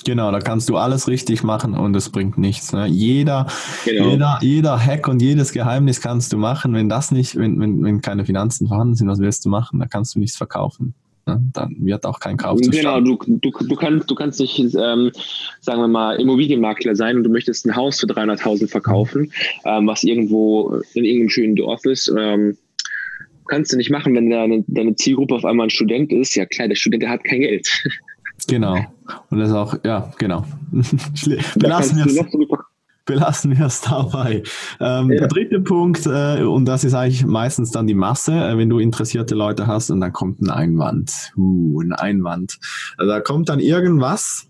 Genau, 0.05 0.33
da 0.33 0.41
kannst 0.41 0.69
du 0.69 0.77
alles 0.77 1.07
richtig 1.07 1.45
machen 1.45 1.75
und 1.75 1.95
es 1.95 2.11
bringt 2.11 2.37
nichts. 2.37 2.73
Ne? 2.73 2.87
Jeder, 2.87 3.47
genau. 3.85 4.11
jeder, 4.11 4.39
jeder 4.41 4.79
Hack 4.79 5.07
und 5.07 5.23
jedes 5.23 5.53
Geheimnis 5.53 6.01
kannst 6.01 6.33
du 6.33 6.39
machen. 6.39 6.75
Wenn 6.75 6.89
das 6.89 7.12
nicht, 7.12 7.37
wenn, 7.37 7.61
wenn, 7.61 7.83
wenn 7.85 8.01
keine 8.01 8.25
Finanzen 8.25 8.67
vorhanden 8.67 8.97
sind, 8.97 9.09
was 9.09 9.21
willst 9.21 9.45
du 9.45 9.49
machen? 9.49 9.79
Da 9.79 9.87
kannst 9.87 10.15
du 10.15 10.19
nichts 10.19 10.37
verkaufen. 10.37 10.95
Ne? 11.27 11.41
Dann 11.53 11.77
wird 11.79 12.05
auch 12.05 12.19
kein 12.19 12.37
Kauf 12.37 12.61
Genau, 12.61 13.01
du, 13.01 13.17
du, 13.27 13.51
du, 13.51 13.77
kannst, 13.77 14.11
du 14.11 14.15
kannst 14.15 14.41
nicht, 14.41 14.59
ähm, 14.59 15.12
sagen 15.61 15.81
wir 15.81 15.89
mal, 15.89 16.21
Immobilienmakler 16.21 16.97
sein 16.97 17.17
und 17.17 17.25
du 17.25 17.31
möchtest 17.31 17.65
ein 17.67 17.77
Haus 17.77 18.01
für 18.01 18.07
300.000 18.07 18.69
verkaufen, 18.69 19.33
ähm, 19.65 19.87
was 19.87 20.03
irgendwo 20.03 20.81
in 20.95 21.05
irgendeinem 21.05 21.31
schönen 21.31 21.57
Dorf 21.57 21.85
ist. 21.85 22.12
Ähm, 22.17 22.57
kannst 23.49 23.73
du 23.73 23.77
nicht 23.77 23.91
machen, 23.91 24.15
wenn 24.15 24.31
deine, 24.31 24.65
deine 24.67 24.95
Zielgruppe 24.95 25.35
auf 25.35 25.45
einmal 25.45 25.67
ein 25.67 25.71
Student 25.71 26.13
ist. 26.13 26.35
Ja 26.35 26.47
klar, 26.47 26.69
der 26.69 26.75
Student 26.75 27.03
der 27.03 27.11
hat 27.11 27.25
kein 27.25 27.41
Geld. 27.41 27.69
Genau. 28.49 28.77
Und 29.31 29.39
das 29.39 29.51
ist 29.51 29.55
auch, 29.55 29.77
ja, 29.85 30.11
genau. 30.19 30.45
Belassen 31.57 31.99
wir 31.99 32.07
es. 32.07 32.27
belassen 33.05 33.57
wir 33.57 33.67
es 33.67 33.81
dabei. 33.83 34.43
Ähm, 34.81 35.11
ja. 35.11 35.19
Der 35.21 35.29
dritte 35.29 35.61
Punkt, 35.61 36.07
äh, 36.07 36.43
und 36.43 36.65
das 36.67 36.85
ist 36.85 36.95
eigentlich 36.95 37.25
meistens 37.27 37.71
dann 37.71 37.87
die 37.87 37.95
Masse, 37.95 38.33
äh, 38.33 38.57
wenn 38.57 38.69
du 38.69 38.79
interessierte 38.79 39.35
Leute 39.35 39.67
hast 39.67 39.91
und 39.91 40.01
dann 40.01 40.13
kommt 40.13 40.41
ein 40.41 40.51
Einwand. 40.51 41.33
Uh, 41.37 41.81
ein 41.81 41.93
Einwand. 41.93 42.59
Also 42.97 43.13
da 43.13 43.21
kommt 43.21 43.49
dann 43.49 43.61
irgendwas, 43.61 44.49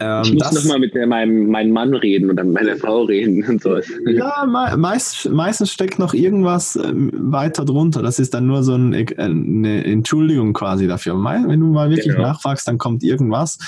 ähm, 0.00 0.22
ich 0.24 0.34
muss 0.34 0.52
nochmal 0.52 0.78
mit 0.78 0.94
meinem, 0.94 1.46
meinem 1.48 1.72
Mann 1.72 1.94
reden 1.94 2.30
oder 2.30 2.44
meiner 2.44 2.76
Frau 2.76 3.02
reden 3.02 3.44
und 3.46 3.62
so. 3.62 3.78
Ja, 4.06 4.44
meist, 4.76 5.30
meistens 5.30 5.70
steckt 5.70 5.98
noch 5.98 6.14
irgendwas 6.14 6.76
ähm, 6.76 7.10
weiter 7.14 7.64
drunter. 7.64 8.02
Das 8.02 8.18
ist 8.18 8.34
dann 8.34 8.46
nur 8.46 8.62
so 8.62 8.74
ein, 8.74 8.92
äh, 8.92 9.06
eine 9.16 9.84
Entschuldigung 9.84 10.52
quasi 10.52 10.86
dafür. 10.86 11.14
Wenn 11.14 11.60
du 11.60 11.66
mal 11.66 11.90
wirklich 11.90 12.14
genau. 12.14 12.28
nachfragst, 12.28 12.66
dann 12.66 12.78
kommt 12.78 13.02
irgendwas. 13.02 13.58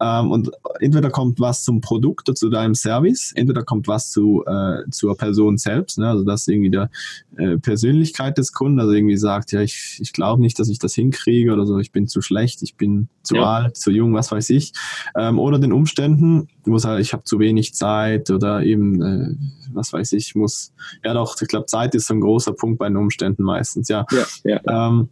Ähm, 0.00 0.30
und 0.30 0.50
entweder 0.80 1.10
kommt 1.10 1.40
was 1.40 1.64
zum 1.64 1.80
Produkt 1.80 2.28
oder 2.28 2.36
zu 2.36 2.48
deinem 2.48 2.74
Service, 2.74 3.32
entweder 3.34 3.62
kommt 3.62 3.88
was 3.88 4.10
zu, 4.10 4.44
äh, 4.46 4.88
zur 4.90 5.16
Person 5.16 5.58
selbst. 5.58 5.98
Ne? 5.98 6.08
Also 6.08 6.24
das 6.24 6.42
ist 6.42 6.48
irgendwie 6.48 6.70
der 6.70 6.90
äh, 7.36 7.58
Persönlichkeit 7.58 8.38
des 8.38 8.52
Kunden. 8.52 8.80
Also 8.80 8.92
irgendwie 8.92 9.16
sagt, 9.16 9.52
ja, 9.52 9.60
ich, 9.60 9.98
ich 10.00 10.12
glaube 10.12 10.42
nicht, 10.42 10.58
dass 10.58 10.68
ich 10.68 10.78
das 10.78 10.94
hinkriege 10.94 11.52
oder 11.52 11.66
so, 11.66 11.78
ich 11.78 11.92
bin 11.92 12.06
zu 12.06 12.22
schlecht, 12.22 12.62
ich 12.62 12.76
bin 12.76 13.08
zu 13.22 13.36
ja. 13.36 13.44
alt, 13.44 13.76
zu 13.76 13.90
jung, 13.90 14.14
was 14.14 14.30
weiß 14.30 14.50
ich. 14.50 14.72
Ähm, 15.16 15.38
oder 15.38 15.58
den 15.64 15.72
Umständen, 15.72 16.48
muss 16.64 16.84
halt, 16.84 17.00
ich 17.00 17.12
habe 17.12 17.24
zu 17.24 17.38
wenig 17.38 17.74
Zeit 17.74 18.30
oder 18.30 18.62
eben, 18.62 19.02
äh, 19.02 19.36
was 19.72 19.92
weiß 19.92 20.12
ich, 20.12 20.34
muss, 20.34 20.72
ja 21.04 21.14
doch, 21.14 21.36
ich 21.40 21.48
glaube, 21.48 21.66
Zeit 21.66 21.94
ist 21.94 22.06
so 22.06 22.14
ein 22.14 22.20
großer 22.20 22.52
Punkt 22.52 22.78
bei 22.78 22.88
den 22.88 22.96
Umständen 22.96 23.42
meistens, 23.42 23.88
ja. 23.88 24.06
ja, 24.12 24.24
ja. 24.44 24.88
Ähm, 24.88 25.08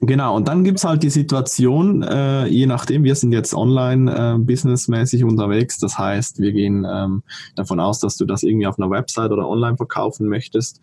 Genau, 0.00 0.34
und 0.34 0.48
dann 0.48 0.64
gibt's 0.64 0.84
halt 0.84 1.02
die 1.04 1.10
Situation, 1.10 2.02
äh, 2.02 2.46
je 2.46 2.66
nachdem, 2.66 3.04
wir 3.04 3.14
sind 3.14 3.30
jetzt 3.30 3.54
online 3.54 4.34
äh, 4.34 4.38
businessmäßig 4.38 5.22
unterwegs, 5.22 5.78
das 5.78 5.96
heißt, 5.96 6.40
wir 6.40 6.52
gehen 6.52 6.84
ähm, 6.90 7.22
davon 7.54 7.78
aus, 7.78 8.00
dass 8.00 8.16
du 8.16 8.24
das 8.24 8.42
irgendwie 8.42 8.66
auf 8.66 8.80
einer 8.80 8.90
Website 8.90 9.30
oder 9.30 9.48
online 9.48 9.76
verkaufen 9.76 10.28
möchtest. 10.28 10.80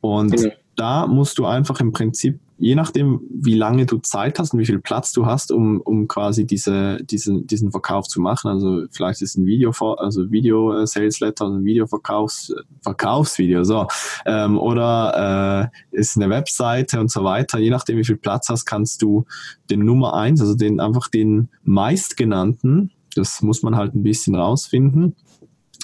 Und 0.00 0.32
mhm. 0.32 0.50
Da 0.78 1.06
musst 1.06 1.38
du 1.38 1.46
einfach 1.46 1.80
im 1.80 1.92
Prinzip 1.92 2.40
je 2.58 2.74
nachdem, 2.74 3.20
wie 3.30 3.54
lange 3.54 3.86
du 3.86 3.98
Zeit 3.98 4.38
hast 4.38 4.52
und 4.52 4.58
wie 4.58 4.66
viel 4.66 4.80
Platz 4.80 5.12
du 5.12 5.26
hast, 5.26 5.52
um, 5.52 5.80
um 5.80 6.08
quasi 6.08 6.44
diese, 6.44 6.98
diesen, 7.04 7.46
diesen 7.46 7.70
Verkauf 7.70 8.08
zu 8.08 8.20
machen. 8.20 8.48
Also 8.48 8.84
vielleicht 8.90 9.22
ist 9.22 9.36
ein 9.36 9.46
Video, 9.46 9.70
also 9.70 10.30
Video 10.32 10.76
äh, 10.76 10.86
Sales 10.86 11.20
Letter, 11.20 11.46
ein 11.46 11.64
Videoverkaufs, 11.64 12.52
Verkaufsvideo, 12.82 13.62
so. 13.62 13.86
Ähm, 14.26 14.58
oder 14.58 15.70
äh, 15.92 15.96
ist 15.96 16.16
eine 16.16 16.28
Webseite 16.30 16.98
und 17.00 17.12
so 17.12 17.22
weiter. 17.22 17.60
Je 17.60 17.70
nachdem, 17.70 17.96
wie 17.96 18.04
viel 18.04 18.16
Platz 18.16 18.48
hast, 18.48 18.64
kannst 18.64 19.02
du 19.02 19.24
den 19.70 19.84
Nummer 19.84 20.14
eins, 20.14 20.40
also 20.40 20.56
den 20.56 20.80
einfach 20.80 21.08
den 21.08 21.48
meistgenannten, 21.62 22.90
das 23.14 23.40
muss 23.40 23.62
man 23.62 23.76
halt 23.76 23.94
ein 23.94 24.02
bisschen 24.02 24.34
rausfinden, 24.34 25.14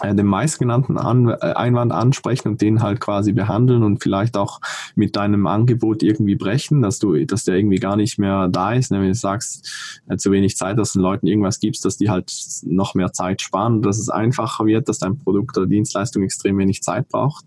den 0.03 0.27
meistgenannten 0.27 0.99
An 0.99 1.29
äh, 1.29 1.35
Einwand 1.55 1.93
ansprechen 1.93 2.49
und 2.49 2.61
den 2.61 2.83
halt 2.83 3.01
quasi 3.01 3.33
behandeln 3.33 3.83
und 3.85 4.03
vielleicht 4.03 4.37
auch 4.37 4.61
mit 4.97 5.15
deinem 5.15 5.47
Angebot 5.47 6.03
irgendwie 6.03 6.35
brechen, 6.35 6.83
dass 6.83 6.99
du, 6.99 7.25
dass 7.25 7.45
der 7.45 7.57
irgendwie 7.57 7.79
gar 7.79 7.97
nicht 7.97 8.19
mehr 8.19 8.49
da 8.49 8.73
ist. 8.73 8.91
Wenn 8.91 9.07
du 9.07 9.15
sagst, 9.15 10.03
äh, 10.09 10.17
zu 10.17 10.33
wenig 10.33 10.57
Zeit, 10.57 10.79
dass 10.79 10.93
du 10.93 10.99
den 10.99 11.05
Leuten 11.05 11.27
irgendwas 11.27 11.61
gibst, 11.61 11.85
dass 11.85 11.97
die 11.97 12.11
halt 12.11 12.33
noch 12.65 12.95
mehr 12.95 13.13
Zeit 13.13 13.41
sparen, 13.41 13.83
dass 13.83 13.99
es 13.99 14.09
einfacher 14.09 14.67
wird, 14.67 14.89
dass 14.89 14.99
dein 14.99 15.17
Produkt 15.19 15.57
oder 15.57 15.67
Dienstleistung 15.67 16.25
extrem 16.25 16.59
wenig 16.59 16.83
Zeit 16.83 17.09
braucht. 17.09 17.45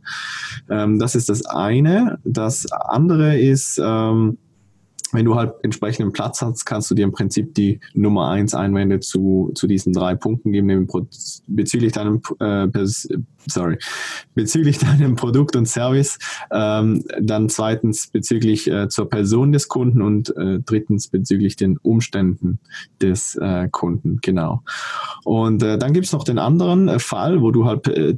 Ähm, 0.69 0.99
das 0.99 1.15
ist 1.15 1.27
das 1.29 1.45
eine. 1.45 2.19
Das 2.23 2.71
andere 2.71 3.37
ist, 3.37 3.79
ähm, 3.83 4.37
wenn 5.11 5.25
du 5.25 5.35
halt 5.35 5.53
entsprechenden 5.63 6.11
Platz 6.11 6.41
hast, 6.41 6.65
kannst 6.65 6.91
du 6.91 6.95
dir 6.95 7.03
im 7.03 7.11
Prinzip 7.11 7.53
die 7.55 7.79
Nummer 7.93 8.29
eins 8.29 8.53
Einwände 8.53 8.99
zu, 8.99 9.51
zu 9.55 9.67
diesen 9.67 9.93
drei 9.93 10.15
Punkten 10.15 10.51
geben, 10.51 10.87
bezüglich 11.47 11.93
deinem, 11.93 12.21
äh, 12.39 12.67
sorry, 13.47 13.77
bezüglich 14.35 14.77
deinem 14.79 15.15
Produkt 15.15 15.55
und 15.55 15.67
Service, 15.67 16.17
ähm, 16.51 17.03
dann 17.21 17.49
zweitens 17.49 18.07
bezüglich 18.07 18.69
äh, 18.69 18.89
zur 18.89 19.09
Person 19.09 19.51
des 19.51 19.67
Kunden 19.67 20.01
und 20.01 20.35
äh, 20.35 20.59
drittens 20.59 21.07
bezüglich 21.07 21.55
den 21.55 21.77
Umständen 21.77 22.59
des 23.01 23.35
äh, 23.35 23.69
Kunden, 23.69 24.19
genau. 24.21 24.63
Und 25.23 25.63
äh, 25.63 25.77
dann 25.77 25.93
gibt's 25.93 26.11
noch 26.11 26.23
den 26.23 26.39
anderen 26.39 26.87
äh, 26.87 26.99
Fall, 26.99 27.41
wo 27.41 27.51
du 27.51 27.65
halt 27.65 27.87
äh, 27.87 28.15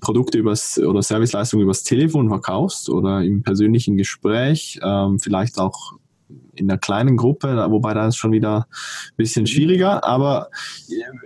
Produkte 0.00 0.38
übers 0.38 0.78
oder 0.78 1.02
Serviceleistungen 1.02 1.64
übers 1.64 1.82
Telefon 1.82 2.28
verkaufst 2.28 2.90
oder 2.90 3.22
im 3.22 3.42
persönlichen 3.42 3.96
Gespräch, 3.96 4.78
ähm, 4.82 5.18
vielleicht 5.18 5.58
auch 5.58 5.94
in 6.54 6.70
einer 6.70 6.78
kleinen 6.78 7.16
Gruppe, 7.16 7.66
wobei 7.70 7.94
da 7.94 8.06
ist 8.08 8.16
schon 8.16 8.32
wieder 8.32 8.66
ein 8.68 9.16
bisschen 9.16 9.46
schwieriger, 9.46 10.04
aber 10.04 10.50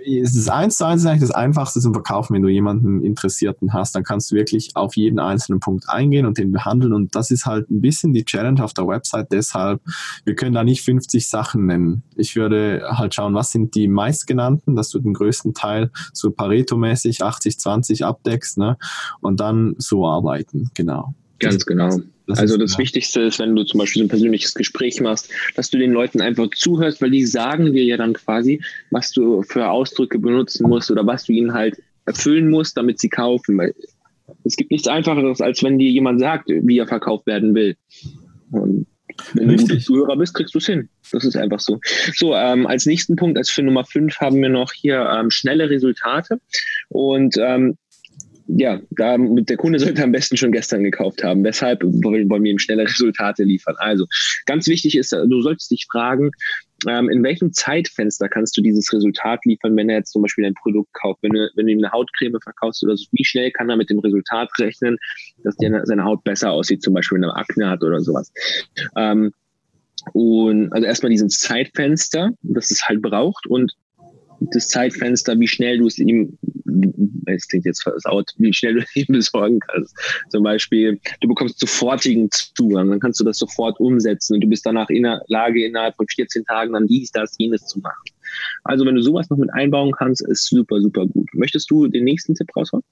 es 0.07 0.35
ist 0.35 0.49
eins 0.49 0.79
zu 0.79 0.87
eins 0.87 1.05
eigentlich 1.05 1.21
das 1.21 1.31
Einfachste 1.31 1.81
zum 1.81 1.93
Verkaufen, 1.93 2.35
wenn 2.35 2.43
du 2.43 2.49
jemanden 2.49 3.03
Interessierten 3.03 3.73
hast, 3.73 3.95
dann 3.95 4.05
kannst 4.05 4.31
du 4.31 4.37
wirklich 4.37 4.71
auf 4.75 4.97
jeden 4.97 5.19
einzelnen 5.19 5.61
Punkt 5.61 5.88
eingehen 5.88 6.27
und 6.27 6.38
den 6.38 6.53
behandeln 6.53 6.93
und 6.93 7.15
das 7.15 7.31
ist 7.31 7.47
halt 7.47 7.71
ein 7.71 7.81
bisschen 7.81 8.12
die 8.12 8.25
Challenge 8.25 8.62
auf 8.62 8.73
der 8.73 8.87
Website, 8.87 9.33
deshalb, 9.33 9.81
wir 10.25 10.35
können 10.35 10.55
da 10.55 10.65
nicht 10.65 10.83
50 10.83 11.29
Sachen 11.29 11.67
nennen. 11.67 12.03
Ich 12.17 12.37
würde 12.37 12.83
halt 12.91 13.15
schauen, 13.15 13.35
was 13.35 13.53
sind 13.53 13.75
die 13.75 13.88
meistgenannten, 13.88 14.77
dass 14.77 14.91
du 14.91 14.99
den 14.99 15.15
größten 15.15 15.55
Teil 15.55 15.91
so 16.12 16.31
Pareto-mäßig 16.31 17.23
80-20 17.23 18.05
abdeckst, 18.05 18.59
ne, 18.59 18.77
und 19.21 19.41
dann 19.41 19.75
so 19.79 20.07
arbeiten, 20.07 20.71
genau. 20.75 21.15
Ganz 21.38 21.67
genau. 21.67 21.91
Das 22.29 22.39
also 22.39 22.59
das 22.59 22.73
klar. 22.73 22.81
Wichtigste 22.81 23.23
ist, 23.23 23.39
wenn 23.39 23.57
du 23.57 23.65
zum 23.65 23.79
Beispiel 23.79 24.01
so 24.01 24.05
ein 24.05 24.11
persönliches 24.11 24.55
Gespräch 24.55 25.01
machst, 25.01 25.31
dass 25.57 25.71
du 25.71 25.79
den 25.79 25.93
Leuten 25.93 26.21
einfach 26.21 26.49
zuhörst, 26.55 27.01
weil 27.01 27.11
die 27.11 27.25
sagen 27.25 27.73
dir 27.73 27.85
ja 27.85 27.97
dann 27.97 28.13
quasi, 28.13 28.63
was 28.91 29.11
du 29.13 29.43
für 29.43 29.69
Ausdrücke 29.69 30.19
benutzen 30.19 30.69
musst 30.69 30.91
oder 30.91 31.07
was 31.07 31.25
du 31.25 31.33
ihnen 31.33 31.55
halt 31.55 31.83
erfüllen 32.05 32.51
musst, 32.51 32.77
damit 32.77 33.01
sie 33.01 33.09
kaufen. 33.09 33.57
Weil 33.57 33.75
es 34.45 34.57
gibt 34.57 34.71
nichts 34.71 34.87
Einfacheres, 34.87 35.41
als 35.41 35.63
wenn 35.63 35.79
dir 35.79 35.91
jemand 35.91 36.21
sagt, 36.21 36.49
wie 36.49 36.79
er 36.79 36.87
verkauft 36.87 37.27
werden 37.27 37.55
will. 37.55 37.77
Und 38.51 38.87
wenn 39.33 39.51
Richtig. 39.51 39.69
du 39.69 39.75
ein 39.75 39.81
Zuhörer 39.81 40.17
bist, 40.17 40.35
kriegst 40.35 40.55
du 40.55 40.59
es 40.59 40.67
hin. 40.67 40.89
Das 41.13 41.25
ist 41.25 41.37
einfach 41.37 41.61
so. 41.61 41.81
So, 42.15 42.35
ähm, 42.35 42.67
als 42.67 42.85
nächsten 42.87 43.17
Punkt, 43.17 43.39
als 43.39 43.51
für 43.51 43.63
Nummer 43.63 43.85
5 43.85 44.21
haben 44.21 44.41
wir 44.41 44.51
noch 44.51 44.73
hier 44.73 45.01
ähm, 45.01 45.31
schnelle 45.31 45.71
Resultate. 45.71 46.41
Und 46.89 47.37
ähm, 47.39 47.79
ja, 48.49 48.81
da, 48.90 49.17
der 49.19 49.57
Kunde 49.59 49.78
sollte 49.78 50.02
am 50.02 50.12
besten 50.12 50.37
schon 50.37 50.52
gestern 50.52 50.83
gekauft 50.83 51.23
haben. 51.23 51.45
Weshalb 51.45 51.83
wollen 51.83 52.28
wir 52.28 52.50
ihm 52.50 52.59
schnelle 52.59 52.85
Resultate 52.85 53.45
liefern? 53.45 53.75
Also, 53.78 54.07
ganz 54.47 54.67
wichtig 54.69 54.97
ist, 54.97 55.12
du 55.12 55.43
solltest 55.43 55.71
dich 55.71 55.87
fragen, 55.90 56.31
ähm, 56.88 57.11
in 57.11 57.23
welchem 57.23 57.52
Zeitfenster 57.52 58.28
kannst 58.28 58.57
du 58.57 58.62
dieses 58.62 58.90
Resultat 58.93 59.45
liefern, 59.45 59.76
wenn 59.76 59.90
er 59.90 59.99
jetzt 59.99 60.12
zum 60.12 60.23
Beispiel 60.23 60.47
ein 60.47 60.55
Produkt 60.55 60.93
kauft? 60.95 61.19
Wenn 61.23 61.33
du, 61.33 61.50
wenn 61.57 61.67
du 61.67 61.73
ihm 61.73 61.78
eine 61.78 61.93
Hautcreme 61.93 62.40
verkaufst 62.40 62.83
oder 62.85 62.97
so, 62.97 63.07
wie 63.12 63.25
schnell 63.25 63.50
kann 63.50 63.69
er 63.69 63.76
mit 63.76 63.90
dem 63.90 63.99
Resultat 63.99 64.49
rechnen, 64.59 64.97
dass 65.45 65.57
der, 65.57 65.85
seine 65.85 66.05
Haut 66.05 66.25
besser 66.25 66.50
aussieht, 66.50 66.83
zum 66.83 66.95
Beispiel 66.95 67.17
wenn 67.17 67.25
er 67.25 67.37
Akne 67.37 67.69
hat 67.69 67.83
oder 67.83 68.00
sowas? 68.00 68.33
Ähm, 68.97 69.33
und 70.14 70.73
also 70.73 70.87
erstmal 70.87 71.11
dieses 71.11 71.38
Zeitfenster, 71.40 72.31
das 72.43 72.71
es 72.71 72.88
halt 72.88 73.02
braucht 73.02 73.47
und 73.47 73.75
das 74.40 74.69
Zeitfenster, 74.69 75.38
wie 75.40 75.49
schnell 75.49 75.78
du 75.78 75.87
es 75.87 75.99
ihm, 75.99 76.38
es 77.27 77.49
klingt 77.49 77.67
jetzt 77.67 77.83
versaut, 77.83 78.33
wie 78.39 78.53
schnell 78.53 78.75
du 78.75 78.85
ihm 78.95 79.07
besorgen 79.09 79.61
kannst. 79.61 79.97
Zum 80.31 80.43
Beispiel, 80.43 81.01
du 81.21 81.29
bekommst 81.29 81.61
sofortigen 81.61 82.31
Zugang, 82.31 82.91
dann 82.91 83.01
kannst 83.01 83.21
du 83.21 83.25
das 83.25 83.39
sofort 83.39 83.79
umsetzen 83.81 84.35
und 84.35 84.41
du 84.41 84.49
bist 84.49 84.67
danach 84.67 84.91
in 84.91 85.05
der 85.05 85.23
Lage, 85.29 85.65
innerhalb 85.65 85.97
von 85.97 86.07
14 86.09 86.45
Tagen 86.45 86.73
dann 86.73 86.87
dies, 86.87 87.11
das, 87.11 87.35
jenes 87.39 87.67
zu 87.67 87.81
machen. 87.81 88.03
Also 88.65 88.85
wenn 88.85 88.95
du 88.95 89.03
sowas 89.03 89.31
noch 89.31 89.39
mit 89.39 89.53
einbauen 89.53 89.93
kannst, 89.93 90.27
ist 90.27 90.47
super, 90.47 90.81
super 90.81 91.07
gut. 91.07 91.29
Möchtest 91.33 91.71
du 91.71 91.87
den 91.87 92.05
nächsten 92.05 92.35
Tipp 92.35 92.49
raushauen? 92.57 92.83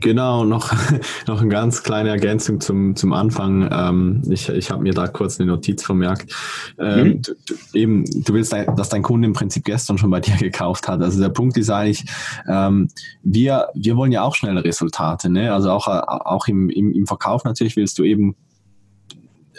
Genau, 0.00 0.44
noch, 0.44 0.72
noch 1.26 1.40
eine 1.40 1.48
ganz 1.48 1.82
kleine 1.82 2.10
Ergänzung 2.10 2.60
zum, 2.60 2.96
zum 2.96 3.12
Anfang. 3.12 3.68
Ähm, 3.70 4.22
ich 4.28 4.48
ich 4.48 4.70
habe 4.70 4.82
mir 4.82 4.94
da 4.94 5.06
kurz 5.06 5.40
eine 5.40 5.50
Notiz 5.50 5.82
vermerkt. 5.82 6.32
Ähm, 6.78 7.06
mhm. 7.06 7.22
du, 7.22 7.34
du, 7.46 7.54
eben, 7.78 8.04
du 8.04 8.34
willst, 8.34 8.52
dass 8.52 8.88
dein 8.88 9.02
Kunde 9.02 9.26
im 9.26 9.32
Prinzip 9.32 9.64
gestern 9.64 9.98
schon 9.98 10.10
bei 10.10 10.20
dir 10.20 10.36
gekauft 10.38 10.88
hat. 10.88 11.00
Also 11.00 11.20
der 11.20 11.28
Punkt 11.28 11.56
ist 11.56 11.70
eigentlich, 11.70 12.04
ähm, 12.48 12.88
wir, 13.22 13.68
wir 13.74 13.96
wollen 13.96 14.12
ja 14.12 14.22
auch 14.22 14.34
schnelle 14.34 14.64
Resultate. 14.64 15.30
Ne? 15.30 15.52
Also 15.52 15.70
auch, 15.70 15.86
auch 15.86 16.48
im, 16.48 16.68
im, 16.68 16.92
im 16.92 17.06
Verkauf 17.06 17.44
natürlich 17.44 17.76
willst 17.76 17.98
du 17.98 18.04
eben 18.04 18.36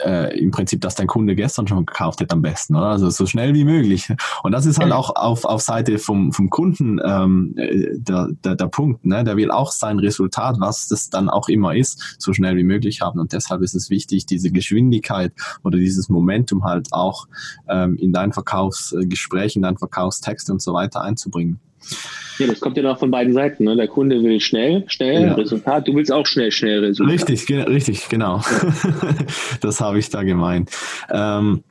äh, 0.03 0.37
im 0.39 0.51
Prinzip, 0.51 0.81
dass 0.81 0.95
dein 0.95 1.07
Kunde 1.07 1.35
gestern 1.35 1.67
schon 1.67 1.85
gekauft 1.85 2.21
hat 2.21 2.31
am 2.31 2.41
besten, 2.41 2.75
oder? 2.75 2.87
Also 2.87 3.09
so 3.09 3.25
schnell 3.25 3.53
wie 3.53 3.63
möglich. 3.63 4.09
Und 4.43 4.51
das 4.51 4.65
ist 4.65 4.79
halt 4.79 4.91
auch 4.91 5.15
auf, 5.15 5.45
auf 5.45 5.61
Seite 5.61 5.99
vom, 5.99 6.31
vom 6.31 6.49
Kunden 6.49 6.99
ähm, 7.03 7.53
der, 7.55 8.29
der, 8.43 8.55
der 8.55 8.67
Punkt, 8.67 9.05
ne? 9.05 9.23
Der 9.23 9.37
will 9.37 9.51
auch 9.51 9.71
sein 9.71 9.99
Resultat, 9.99 10.57
was 10.59 10.87
das 10.87 11.09
dann 11.09 11.29
auch 11.29 11.49
immer 11.49 11.75
ist, 11.75 12.15
so 12.17 12.33
schnell 12.33 12.55
wie 12.57 12.63
möglich 12.63 13.01
haben. 13.01 13.19
Und 13.19 13.33
deshalb 13.33 13.61
ist 13.61 13.75
es 13.75 13.89
wichtig, 13.89 14.25
diese 14.25 14.51
Geschwindigkeit 14.51 15.33
oder 15.63 15.77
dieses 15.77 16.09
Momentum 16.09 16.63
halt 16.63 16.91
auch 16.91 17.27
ähm, 17.69 17.95
in 17.97 18.13
dein 18.13 18.33
Verkaufsgespräch, 18.33 19.55
in 19.55 19.61
dein 19.61 19.77
Verkaufstext 19.77 20.49
und 20.49 20.61
so 20.61 20.73
weiter 20.73 21.01
einzubringen. 21.01 21.59
Ja, 22.39 22.47
das 22.47 22.59
kommt 22.59 22.77
ja 22.77 22.83
noch 22.83 22.97
von 22.97 23.11
beiden 23.11 23.33
Seiten. 23.33 23.63
Ne? 23.65 23.75
Der 23.75 23.87
Kunde 23.87 24.21
will 24.23 24.39
schnell, 24.39 24.83
schnell 24.87 25.23
ja. 25.23 25.33
Resultat. 25.33 25.87
Du 25.87 25.95
willst 25.95 26.11
auch 26.11 26.25
schnell, 26.25 26.51
schnell 26.51 26.79
Resultat. 26.79 27.13
Richtig, 27.13 27.45
ge 27.45 27.61
richtig, 27.63 28.09
genau. 28.09 28.41
das 29.61 29.81
habe 29.81 29.99
ich 29.99 30.09
da 30.09 30.23
gemeint. 30.23 30.71
Ähm, 31.11 31.63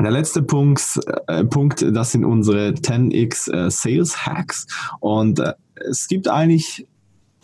der 0.00 0.10
letzte 0.10 0.42
Punkt, 0.42 0.82
äh, 1.28 1.44
Punkt, 1.44 1.84
das 1.88 2.12
sind 2.12 2.24
unsere 2.24 2.70
10x 2.70 3.52
äh, 3.52 3.70
Sales 3.70 4.26
Hacks. 4.26 4.66
Und 5.00 5.38
äh, 5.38 5.52
es 5.88 6.08
gibt 6.08 6.28
eigentlich 6.28 6.86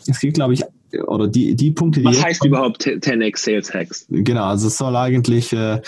es 0.07 0.19
gibt, 0.19 0.35
glaube 0.35 0.53
ich, 0.53 0.63
oder 1.07 1.27
die, 1.27 1.55
die 1.55 1.71
Punkte, 1.71 2.01
die. 2.01 2.05
Was 2.05 2.23
heißt 2.23 2.39
kommen, 2.41 2.53
überhaupt 2.53 2.85
10x 2.85 3.37
Sales 3.37 3.73
Hacks? 3.73 4.05
Genau, 4.09 4.45
also 4.45 4.67
es 4.67 4.77
soll 4.77 4.95
eigentlich, 4.95 5.53
äh, 5.53 5.81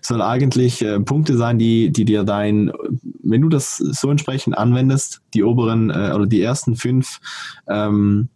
soll 0.00 0.22
eigentlich 0.22 0.82
äh, 0.82 1.00
Punkte 1.00 1.36
sein, 1.36 1.58
die, 1.58 1.90
die 1.90 2.04
dir 2.04 2.24
dein, 2.24 2.72
wenn 3.22 3.42
du 3.42 3.48
das 3.48 3.76
so 3.76 4.10
entsprechend 4.10 4.56
anwendest, 4.56 5.20
die 5.34 5.44
oberen 5.44 5.90
äh, 5.90 6.12
oder 6.14 6.26
die 6.26 6.40
ersten 6.40 6.76
fünf 6.76 7.20
ähm, 7.68 8.28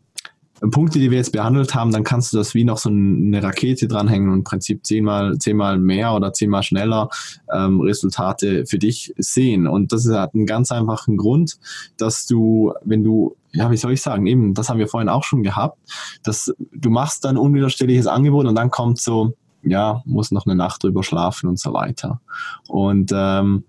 Punkte, 0.70 0.98
die 0.98 1.10
wir 1.10 1.16
jetzt 1.16 1.32
behandelt 1.32 1.74
haben, 1.74 1.90
dann 1.90 2.04
kannst 2.04 2.32
du 2.32 2.36
das 2.36 2.54
wie 2.54 2.64
noch 2.64 2.76
so 2.76 2.90
eine 2.90 3.42
Rakete 3.42 3.88
dranhängen 3.88 4.28
und 4.28 4.38
im 4.38 4.44
Prinzip 4.44 4.84
zehnmal, 4.84 5.38
zehnmal 5.38 5.78
mehr 5.78 6.14
oder 6.14 6.32
zehnmal 6.32 6.62
schneller 6.62 7.08
ähm, 7.52 7.80
Resultate 7.80 8.66
für 8.66 8.78
dich 8.78 9.14
sehen. 9.16 9.66
Und 9.66 9.92
das 9.92 10.06
hat 10.06 10.34
einen 10.34 10.46
ganz 10.46 10.70
einfachen 10.70 11.16
Grund, 11.16 11.58
dass 11.96 12.26
du, 12.26 12.74
wenn 12.84 13.02
du 13.02 13.36
ja, 13.52 13.70
wie 13.70 13.76
soll 13.76 13.92
ich 13.92 14.02
sagen, 14.02 14.26
eben, 14.26 14.54
das 14.54 14.68
haben 14.68 14.78
wir 14.78 14.88
vorhin 14.88 15.08
auch 15.08 15.24
schon 15.24 15.42
gehabt, 15.42 15.78
dass 16.22 16.52
du 16.72 16.90
machst 16.90 17.24
dann 17.24 17.36
unwiderstehliches 17.36 18.06
Angebot 18.06 18.46
und 18.46 18.54
dann 18.54 18.70
kommt 18.70 19.00
so, 19.00 19.34
ja, 19.62 20.02
muss 20.04 20.30
noch 20.30 20.46
eine 20.46 20.54
Nacht 20.54 20.82
drüber 20.82 21.02
schlafen 21.02 21.48
und 21.48 21.58
so 21.58 21.72
weiter. 21.72 22.20
Und 22.68 23.12
ähm, 23.14 23.64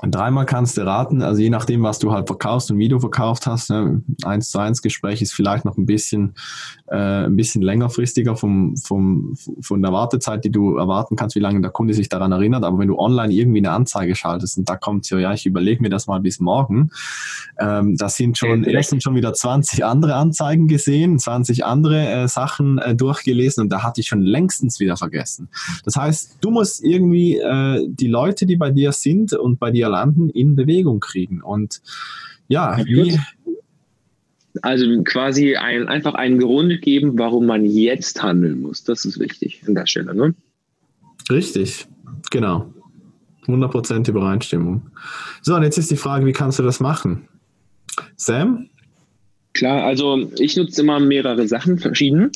Dreimal 0.00 0.46
kannst 0.46 0.78
du 0.78 0.82
raten, 0.82 1.22
also 1.22 1.42
je 1.42 1.50
nachdem, 1.50 1.82
was 1.82 1.98
du 1.98 2.12
halt 2.12 2.28
verkaufst 2.28 2.70
und 2.70 2.78
wie 2.78 2.88
du 2.88 3.00
verkauft 3.00 3.46
hast. 3.46 3.70
Ne, 3.70 4.02
zu 4.40 4.58
eins 4.60 4.80
Gespräch 4.80 5.20
ist 5.22 5.32
vielleicht 5.32 5.64
noch 5.64 5.76
ein 5.76 5.86
bisschen, 5.86 6.34
äh, 6.86 7.24
ein 7.26 7.34
bisschen 7.34 7.62
längerfristiger 7.62 8.36
vom, 8.36 8.76
vom, 8.76 9.36
von 9.60 9.82
der 9.82 9.92
Wartezeit, 9.92 10.44
die 10.44 10.52
du 10.52 10.76
erwarten 10.76 11.16
kannst, 11.16 11.34
wie 11.34 11.40
lange 11.40 11.60
der 11.60 11.72
Kunde 11.72 11.94
sich 11.94 12.08
daran 12.08 12.30
erinnert. 12.30 12.62
Aber 12.62 12.78
wenn 12.78 12.86
du 12.86 12.96
online 12.96 13.32
irgendwie 13.32 13.58
eine 13.58 13.72
Anzeige 13.72 14.14
schaltest 14.14 14.56
und 14.56 14.68
da 14.68 14.76
kommt 14.76 15.04
so, 15.04 15.18
ja, 15.18 15.32
ich 15.32 15.46
überlege 15.46 15.82
mir 15.82 15.90
das 15.90 16.06
mal 16.06 16.20
bis 16.20 16.38
morgen, 16.38 16.90
ähm, 17.58 17.96
da 17.96 18.08
sind 18.08 18.38
schon 18.38 18.60
okay. 18.60 18.74
erstens 18.74 19.02
schon 19.02 19.16
wieder 19.16 19.32
20 19.32 19.84
andere 19.84 20.14
Anzeigen 20.14 20.68
gesehen, 20.68 21.18
20 21.18 21.64
andere 21.64 22.08
äh, 22.08 22.28
Sachen 22.28 22.78
äh, 22.78 22.94
durchgelesen 22.94 23.64
und 23.64 23.70
da 23.70 23.82
hatte 23.82 24.00
ich 24.00 24.06
schon 24.06 24.22
längstens 24.22 24.78
wieder 24.78 24.96
vergessen. 24.96 25.48
Das 25.84 25.96
heißt, 25.96 26.38
du 26.40 26.52
musst 26.52 26.84
irgendwie 26.84 27.38
äh, 27.38 27.84
die 27.88 28.06
Leute, 28.06 28.46
die 28.46 28.56
bei 28.56 28.70
dir 28.70 28.92
sind 28.92 29.32
und 29.32 29.58
bei 29.58 29.72
dir 29.72 29.87
landen, 29.88 30.30
in 30.30 30.56
Bewegung 30.56 31.00
kriegen. 31.00 31.42
Und 31.42 31.80
ja, 32.48 32.78
wie. 32.84 33.18
Also 34.62 35.02
quasi 35.04 35.54
ein, 35.56 35.86
einfach 35.86 36.14
einen 36.14 36.38
Grund 36.38 36.82
geben, 36.82 37.18
warum 37.18 37.46
man 37.46 37.64
jetzt 37.64 38.22
handeln 38.22 38.62
muss. 38.62 38.82
Das 38.82 39.04
ist 39.04 39.20
wichtig 39.20 39.62
an 39.66 39.74
der 39.74 39.86
Stelle, 39.86 40.14
ne? 40.14 40.34
Richtig, 41.30 41.86
genau. 42.30 42.72
100% 43.46 44.08
Übereinstimmung. 44.08 44.82
So, 45.42 45.54
und 45.54 45.62
jetzt 45.62 45.78
ist 45.78 45.90
die 45.90 45.96
Frage, 45.96 46.26
wie 46.26 46.32
kannst 46.32 46.58
du 46.58 46.62
das 46.62 46.80
machen? 46.80 47.28
Sam? 48.16 48.68
Klar, 49.54 49.84
also 49.84 50.30
ich 50.38 50.56
nutze 50.56 50.82
immer 50.82 51.00
mehrere 51.00 51.48
Sachen, 51.48 51.78
verschiedene. 51.78 52.30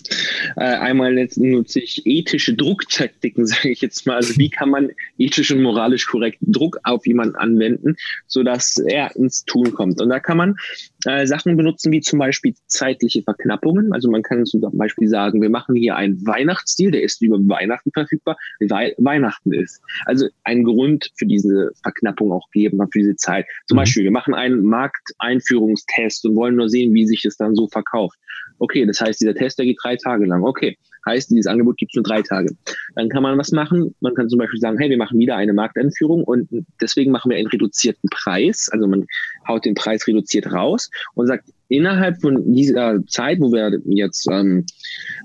Äh, 0.56 0.64
einmal 0.64 1.14
nutze 1.36 1.80
ich 1.80 2.02
ethische 2.04 2.54
Drucktaktiken, 2.54 3.46
sage 3.46 3.70
ich 3.70 3.80
jetzt 3.80 4.06
mal. 4.06 4.16
Also 4.16 4.36
wie 4.36 4.50
kann 4.50 4.70
man 4.70 4.90
ethisch 5.18 5.50
und 5.50 5.62
moralisch 5.62 6.06
korrekt 6.06 6.38
Druck 6.40 6.78
auf 6.84 7.06
jemanden 7.06 7.36
anwenden, 7.36 7.96
sodass 8.26 8.76
er 8.78 9.14
ins 9.16 9.44
Tun 9.44 9.72
kommt. 9.72 10.00
Und 10.00 10.08
da 10.08 10.20
kann 10.20 10.36
man 10.36 10.56
äh, 11.04 11.26
Sachen 11.26 11.56
benutzen 11.56 11.92
wie 11.92 12.00
zum 12.00 12.18
Beispiel 12.18 12.54
zeitliche 12.66 13.22
Verknappungen. 13.22 13.92
Also 13.92 14.10
man 14.10 14.22
kann 14.22 14.44
zum 14.46 14.60
Beispiel 14.72 15.08
sagen, 15.08 15.42
wir 15.42 15.50
machen 15.50 15.74
hier 15.76 15.96
einen 15.96 16.24
Weihnachtsstil, 16.26 16.90
der 16.90 17.02
ist 17.02 17.22
über 17.22 17.38
Weihnachten 17.38 17.90
verfügbar, 17.92 18.36
weil 18.60 18.94
Weihnachten 18.98 19.52
ist. 19.52 19.80
Also 20.06 20.28
einen 20.44 20.64
Grund 20.64 21.10
für 21.16 21.26
diese 21.26 21.70
Verknappung 21.82 22.32
auch 22.32 22.50
geben, 22.50 22.78
für 22.90 22.98
diese 22.98 23.16
Zeit. 23.16 23.46
Zum 23.66 23.76
mhm. 23.76 23.80
Beispiel, 23.80 24.04
wir 24.04 24.10
machen 24.10 24.34
einen 24.34 24.62
Markteinführungstest 24.64 26.24
und 26.26 26.36
wollen 26.36 26.56
nur 26.56 26.68
sehen, 26.68 26.94
wie 26.94 27.06
sich 27.06 27.24
es 27.24 27.36
dann 27.36 27.54
so 27.54 27.68
verkauft. 27.68 28.18
Okay, 28.62 28.86
das 28.86 29.00
heißt, 29.00 29.20
dieser 29.20 29.34
Test, 29.34 29.58
der 29.58 29.66
geht 29.66 29.78
drei 29.82 29.96
Tage 29.96 30.24
lang. 30.24 30.44
Okay, 30.44 30.78
heißt, 31.04 31.32
dieses 31.32 31.48
Angebot 31.48 31.78
gibt 31.78 31.90
es 31.90 31.96
nur 31.96 32.04
drei 32.04 32.22
Tage. 32.22 32.54
Dann 32.94 33.08
kann 33.08 33.24
man 33.24 33.36
was 33.36 33.50
machen. 33.50 33.92
Man 33.98 34.14
kann 34.14 34.28
zum 34.28 34.38
Beispiel 34.38 34.60
sagen, 34.60 34.78
hey, 34.78 34.88
wir 34.88 34.98
machen 34.98 35.18
wieder 35.18 35.34
eine 35.34 35.52
Markteinführung 35.52 36.22
und 36.22 36.48
deswegen 36.80 37.10
machen 37.10 37.30
wir 37.30 37.38
einen 37.38 37.48
reduzierten 37.48 38.08
Preis. 38.10 38.68
Also 38.70 38.86
man 38.86 39.04
haut 39.48 39.64
den 39.64 39.74
Preis 39.74 40.06
reduziert 40.06 40.52
raus 40.52 40.90
und 41.14 41.26
sagt, 41.26 41.50
innerhalb 41.66 42.20
von 42.20 42.54
dieser 42.54 43.04
Zeit, 43.06 43.40
wo 43.40 43.50
wir 43.50 43.80
jetzt 43.86 44.28
ähm, 44.30 44.64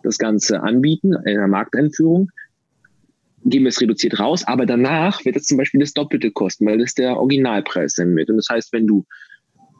das 0.02 0.18
Ganze 0.18 0.64
anbieten, 0.64 1.16
einer 1.16 1.48
Markteinführung, 1.48 2.32
geben 3.46 3.66
wir 3.66 3.70
es 3.70 3.80
reduziert 3.80 4.20
raus, 4.20 4.46
aber 4.48 4.66
danach 4.66 5.24
wird 5.26 5.36
es 5.36 5.46
zum 5.46 5.60
Beispiel 5.60 5.80
das 5.80 5.94
Doppelte 5.94 6.32
kosten, 6.32 6.66
weil 6.66 6.80
das 6.80 6.96
der 6.96 7.18
Originalpreis 7.18 7.94
sein 7.94 8.16
wird. 8.16 8.32
Und 8.32 8.38
das 8.38 8.48
heißt, 8.50 8.74
wenn 8.74 8.88
du 8.88 9.06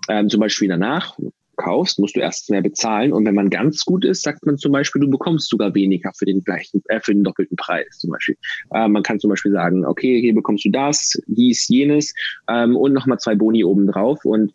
ähm, 0.10 0.30
zum 0.30 0.42
Beispiel 0.42 0.70
danach 0.70 1.18
kaufst, 1.58 2.00
musst 2.00 2.16
du 2.16 2.22
erst 2.22 2.50
mehr 2.50 2.62
bezahlen. 2.62 3.12
Und 3.12 3.26
wenn 3.26 3.36
man 3.36 3.50
ganz 3.50 3.84
gut 3.84 4.06
ist, 4.06 4.24
sagt 4.24 4.46
man 4.46 4.58
zum 4.58 4.72
Beispiel, 4.72 5.02
du 5.02 5.10
bekommst 5.10 5.50
sogar 5.50 5.74
weniger 5.76 6.12
für 6.18 6.26
den 6.26 6.44
gleichen, 6.44 6.82
äh, 6.88 7.00
für 7.02 7.14
den 7.14 7.24
doppelten 7.24 7.58
Preis 7.58 7.98
zum 8.00 8.12
Beispiel. 8.12 8.38
Äh, 8.74 8.88
man 8.88 9.04
kann 9.04 9.20
zum 9.20 9.30
Beispiel 9.30 9.52
sagen, 9.52 9.86
okay, 9.86 10.22
hier 10.22 10.34
bekommst 10.34 10.66
du 10.66 10.70
das, 10.70 11.20
dies, 11.28 11.68
jenes 11.68 12.14
ähm, 12.50 12.76
und 12.76 12.94
nochmal 12.94 13.20
zwei 13.20 13.36
Boni 13.36 13.64
obendrauf. 13.64 14.24
Und 14.24 14.52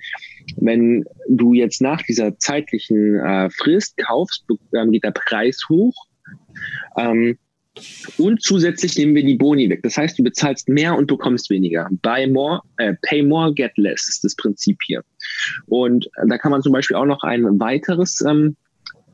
wenn 0.57 1.05
du 1.29 1.53
jetzt 1.53 1.83
nach 1.83 2.03
dieser 2.03 2.39
zeitlichen 2.39 3.17
äh, 3.17 3.51
Frist 3.51 3.97
kaufst, 3.99 4.45
dann 4.71 4.93
geht 4.93 5.05
der 5.05 5.13
Preis 5.13 5.61
hoch. 5.69 5.95
Ähm, 6.97 7.39
und 8.19 8.43
zusätzlich 8.43 8.97
nehmen 8.99 9.15
wir 9.15 9.25
die 9.25 9.37
Boni 9.37 9.71
weg. 9.71 9.83
Das 9.83 9.97
heißt, 9.97 10.19
du 10.19 10.23
bezahlst 10.23 10.69
mehr 10.69 10.97
und 10.97 11.07
bekommst 11.07 11.49
weniger. 11.49 11.89
Buy 12.03 12.27
more, 12.27 12.61
äh, 12.77 12.95
pay 13.03 13.23
more, 13.23 13.53
get 13.55 13.73
less 13.77 14.09
ist 14.09 14.25
das 14.25 14.37
Prinzip 14.37 14.79
hier. 14.85 15.03
Und 15.67 16.09
da 16.27 16.37
kann 16.39 16.51
man 16.51 16.63
zum 16.63 16.73
Beispiel 16.73 16.97
auch 16.97 17.07
noch 17.07 17.23
ein 17.23 17.59
weiteres 17.59 18.21
ähm, 18.21 18.57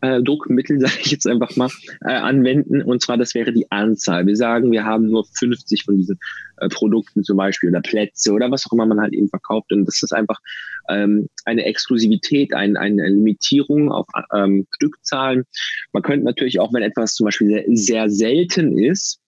äh, 0.01 0.23
Druckmittel, 0.23 0.81
sage 0.81 0.99
ich 1.01 1.11
jetzt 1.13 1.27
einfach 1.27 1.55
mal, 1.57 1.71
äh, 2.05 2.13
anwenden. 2.13 2.83
Und 2.83 3.03
zwar, 3.03 3.17
das 3.17 3.35
wäre 3.35 3.53
die 3.53 3.71
Anzahl. 3.71 4.27
Wir 4.27 4.37
sagen, 4.37 4.73
wir 4.73 4.85
haben 4.85 5.09
nur 5.09 5.25
50 5.39 5.85
von 5.85 5.97
diesen 5.97 6.19
äh, 6.59 6.69
Produkten 6.69 7.25
zum 7.25 7.37
Beispiel 7.37 7.71
oder 7.71 7.81
Plätze 7.81 8.33
oder 8.33 8.51
was 8.51 8.67
auch 8.67 8.73
immer 8.73 8.87
man 8.87 9.01
halt 9.01 9.13
eben 9.13 9.29
verkauft. 9.29 9.73
Und 9.73 9.85
das 9.85 10.03
ist 10.03 10.13
einfach 10.13 10.39
ähm, 10.89 11.29
eine 11.45 11.65
Exklusivität, 11.65 12.55
ein, 12.55 12.77
eine 12.77 13.09
Limitierung 13.09 13.91
auf 13.91 14.07
ähm, 14.35 14.67
Stückzahlen. 14.75 15.45
Man 15.93 16.03
könnte 16.03 16.25
natürlich 16.25 16.61
auch, 16.61 16.73
wenn 16.73 16.83
etwas 16.83 17.15
zum 17.15 17.25
Beispiel 17.25 17.65
sehr, 17.69 18.11
sehr 18.11 18.11
selten 18.11 18.79
ist, 18.79 19.21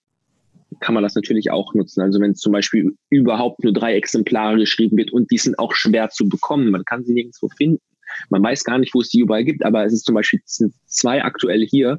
kann 0.79 0.93
man 0.93 1.03
das 1.03 1.15
natürlich 1.15 1.51
auch 1.51 1.73
nutzen. 1.73 2.01
Also 2.01 2.19
wenn 2.19 2.35
zum 2.35 2.53
Beispiel 2.53 2.95
überhaupt 3.09 3.63
nur 3.63 3.73
drei 3.73 3.95
Exemplare 3.95 4.57
geschrieben 4.57 4.97
wird 4.97 5.11
und 5.11 5.29
die 5.31 5.37
sind 5.37 5.59
auch 5.59 5.73
schwer 5.73 6.09
zu 6.09 6.27
bekommen, 6.27 6.71
man 6.71 6.85
kann 6.85 7.03
sie 7.03 7.13
nirgendwo 7.13 7.49
finden, 7.49 7.81
man 8.29 8.43
weiß 8.43 8.63
gar 8.63 8.77
nicht, 8.77 8.93
wo 8.93 9.01
es 9.01 9.09
die 9.09 9.19
überall 9.19 9.43
gibt, 9.43 9.63
aber 9.63 9.85
es 9.85 9.93
ist 9.93 10.05
zum 10.05 10.15
Beispiel 10.15 10.41
zwei 10.45 11.23
aktuell 11.23 11.65
hier, 11.65 11.97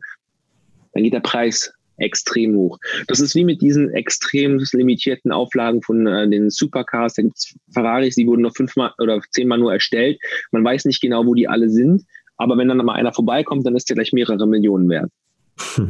dann 0.93 1.05
geht 1.05 1.15
der 1.15 1.21
Preis 1.21 1.73
extrem 1.97 2.55
hoch. 2.57 2.79
Das 3.07 3.21
ist 3.21 3.35
wie 3.35 3.45
mit 3.45 3.63
diesen 3.63 3.91
extrem 3.91 4.63
limitierten 4.73 5.33
Auflagen 5.33 5.83
von 5.83 6.07
äh, 6.07 6.29
den 6.29 6.51
Supercars. 6.51 7.15
Da 7.15 7.23
gibt 7.23 7.37
es 7.37 7.55
Ferraris, 7.73 8.15
die 8.15 8.27
wurden 8.27 8.43
nur 8.43 8.53
fünfmal 8.53 8.93
oder 8.99 9.21
zehnmal 9.31 9.59
nur 9.59 9.73
erstellt. 9.73 10.19
Man 10.51 10.65
weiß 10.65 10.85
nicht 10.85 11.01
genau, 11.01 11.27
wo 11.27 11.35
die 11.35 11.49
alle 11.49 11.69
sind. 11.69 12.03
Aber 12.37 12.57
wenn 12.59 12.69
dann 12.69 12.79
mal 12.79 12.95
einer 12.95 13.13
vorbeikommt, 13.13 13.67
dann 13.67 13.77
ist 13.77 13.89
der 13.89 13.95
gleich 13.95 14.13
mehrere 14.13 14.47
Millionen 14.47 14.89
wert. 14.89 15.11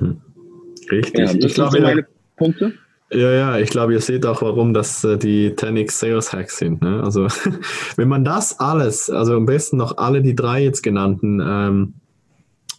Richtig. 0.91 1.19
Ja, 1.19 1.27
das 1.27 1.35
ich 1.37 1.55
glaube, 1.55 1.77
so 1.77 1.83
meine 1.83 2.07
Punkte. 2.37 2.75
Ja, 3.11 3.31
ja, 3.31 3.59
ich 3.59 3.69
glaube, 3.69 3.93
ihr 3.93 4.01
seht 4.01 4.25
auch, 4.25 4.41
warum 4.41 4.73
das 4.73 5.05
äh, 5.05 5.19
die 5.19 5.51
10x 5.51 5.91
Sales 5.93 6.33
Hacks 6.33 6.57
sind. 6.57 6.81
Ne? 6.81 7.03
Also, 7.05 7.27
wenn 7.97 8.09
man 8.09 8.25
das 8.25 8.59
alles, 8.59 9.11
also 9.11 9.37
am 9.37 9.45
besten 9.45 9.77
noch 9.77 9.99
alle 9.99 10.23
die 10.23 10.35
drei 10.35 10.63
jetzt 10.63 10.83
genannten, 10.83 11.41
ähm, 11.45 11.95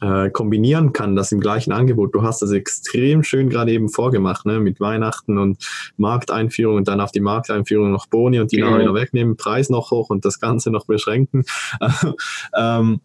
äh, 0.03 0.29
kombinieren 0.29 0.91
kann, 0.91 1.15
das 1.15 1.31
im 1.31 1.39
gleichen 1.39 1.71
Angebot. 1.71 2.13
Du 2.13 2.23
hast 2.23 2.41
das 2.41 2.51
extrem 2.51 3.23
schön 3.23 3.49
gerade 3.49 3.71
eben 3.71 3.87
vorgemacht, 3.87 4.45
ne? 4.45 4.59
mit 4.59 4.81
Weihnachten 4.81 5.37
und 5.37 5.65
Markteinführung 5.95 6.75
und 6.75 6.87
dann 6.89 6.99
auf 6.99 7.11
die 7.11 7.21
Markteinführung 7.21 7.91
noch 7.91 8.07
Boni 8.07 8.39
und 8.39 8.51
die 8.51 8.57
genau. 8.57 8.77
wieder 8.77 8.93
wegnehmen, 8.93 9.37
Preis 9.37 9.69
noch 9.69 9.91
hoch 9.91 10.09
und 10.09 10.25
das 10.25 10.41
Ganze 10.41 10.71
noch 10.71 10.85
beschränken. 10.85 11.45
ähm, 12.57 12.99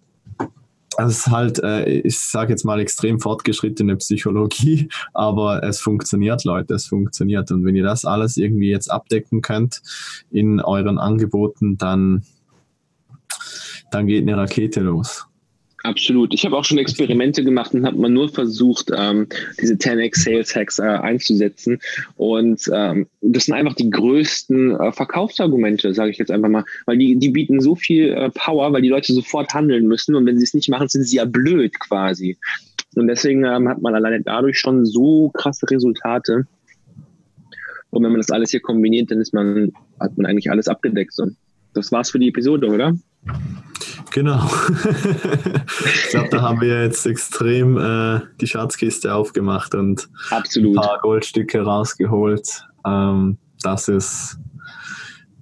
also 0.96 1.10
es 1.10 1.18
ist 1.18 1.30
halt, 1.30 1.62
äh, 1.62 1.88
ich 1.88 2.18
sage 2.18 2.50
jetzt 2.50 2.64
mal, 2.64 2.80
extrem 2.80 3.20
fortgeschrittene 3.20 3.94
Psychologie, 3.96 4.88
aber 5.14 5.62
es 5.62 5.80
funktioniert, 5.80 6.42
Leute, 6.44 6.74
es 6.74 6.86
funktioniert. 6.86 7.52
Und 7.52 7.64
wenn 7.64 7.76
ihr 7.76 7.84
das 7.84 8.04
alles 8.04 8.36
irgendwie 8.36 8.70
jetzt 8.70 8.90
abdecken 8.90 9.40
könnt 9.40 9.82
in 10.32 10.60
euren 10.60 10.98
Angeboten, 10.98 11.78
dann, 11.78 12.24
dann 13.92 14.08
geht 14.08 14.22
eine 14.22 14.36
Rakete 14.36 14.80
los. 14.80 15.27
Absolut. 15.88 16.34
Ich 16.34 16.44
habe 16.44 16.54
auch 16.54 16.66
schon 16.66 16.76
Experimente 16.76 17.42
gemacht 17.42 17.72
und 17.72 17.86
habe 17.86 17.96
mal 17.96 18.10
nur 18.10 18.28
versucht, 18.28 18.90
ähm, 18.94 19.26
diese 19.58 19.72
10x 19.72 20.22
Sales 20.22 20.54
Hacks 20.54 20.78
äh, 20.78 20.82
einzusetzen. 20.82 21.78
Und 22.16 22.70
ähm, 22.74 23.06
das 23.22 23.46
sind 23.46 23.54
einfach 23.54 23.72
die 23.72 23.88
größten 23.88 24.78
äh, 24.78 24.92
Verkaufsargumente, 24.92 25.94
sage 25.94 26.10
ich 26.10 26.18
jetzt 26.18 26.30
einfach 26.30 26.50
mal, 26.50 26.64
weil 26.84 26.98
die, 26.98 27.16
die 27.16 27.30
bieten 27.30 27.62
so 27.62 27.74
viel 27.74 28.12
äh, 28.12 28.28
Power, 28.28 28.70
weil 28.74 28.82
die 28.82 28.90
Leute 28.90 29.14
sofort 29.14 29.54
handeln 29.54 29.88
müssen. 29.88 30.14
Und 30.14 30.26
wenn 30.26 30.36
sie 30.36 30.44
es 30.44 30.52
nicht 30.52 30.68
machen, 30.68 30.88
sind 30.88 31.04
sie 31.04 31.16
ja 31.16 31.24
blöd 31.24 31.80
quasi. 31.80 32.36
Und 32.94 33.06
deswegen 33.06 33.44
ähm, 33.44 33.66
hat 33.66 33.80
man 33.80 33.94
alleine 33.94 34.20
dadurch 34.20 34.58
schon 34.58 34.84
so 34.84 35.30
krasse 35.30 35.70
Resultate. 35.70 36.46
Und 37.88 38.02
wenn 38.02 38.12
man 38.12 38.20
das 38.20 38.30
alles 38.30 38.50
hier 38.50 38.60
kombiniert, 38.60 39.10
dann 39.10 39.22
ist 39.22 39.32
man, 39.32 39.72
hat 39.98 40.18
man 40.18 40.26
eigentlich 40.26 40.50
alles 40.50 40.68
abgedeckt. 40.68 41.14
So. 41.14 41.28
Das 41.72 41.90
war's 41.92 42.10
für 42.10 42.18
die 42.18 42.28
Episode, 42.28 42.66
oder? 42.66 42.94
Genau. 44.10 44.44
ich 45.84 46.10
glaube, 46.10 46.28
da 46.30 46.42
haben 46.42 46.60
wir 46.60 46.82
jetzt 46.82 47.06
extrem 47.06 47.76
äh, 47.76 48.20
die 48.40 48.46
Schatzkiste 48.46 49.14
aufgemacht 49.14 49.74
und 49.74 50.08
Absolut. 50.30 50.76
ein 50.76 50.82
paar 50.82 50.98
Goldstücke 51.00 51.62
rausgeholt. 51.62 52.66
Ähm, 52.86 53.38
das 53.62 53.88
ist, 53.88 54.38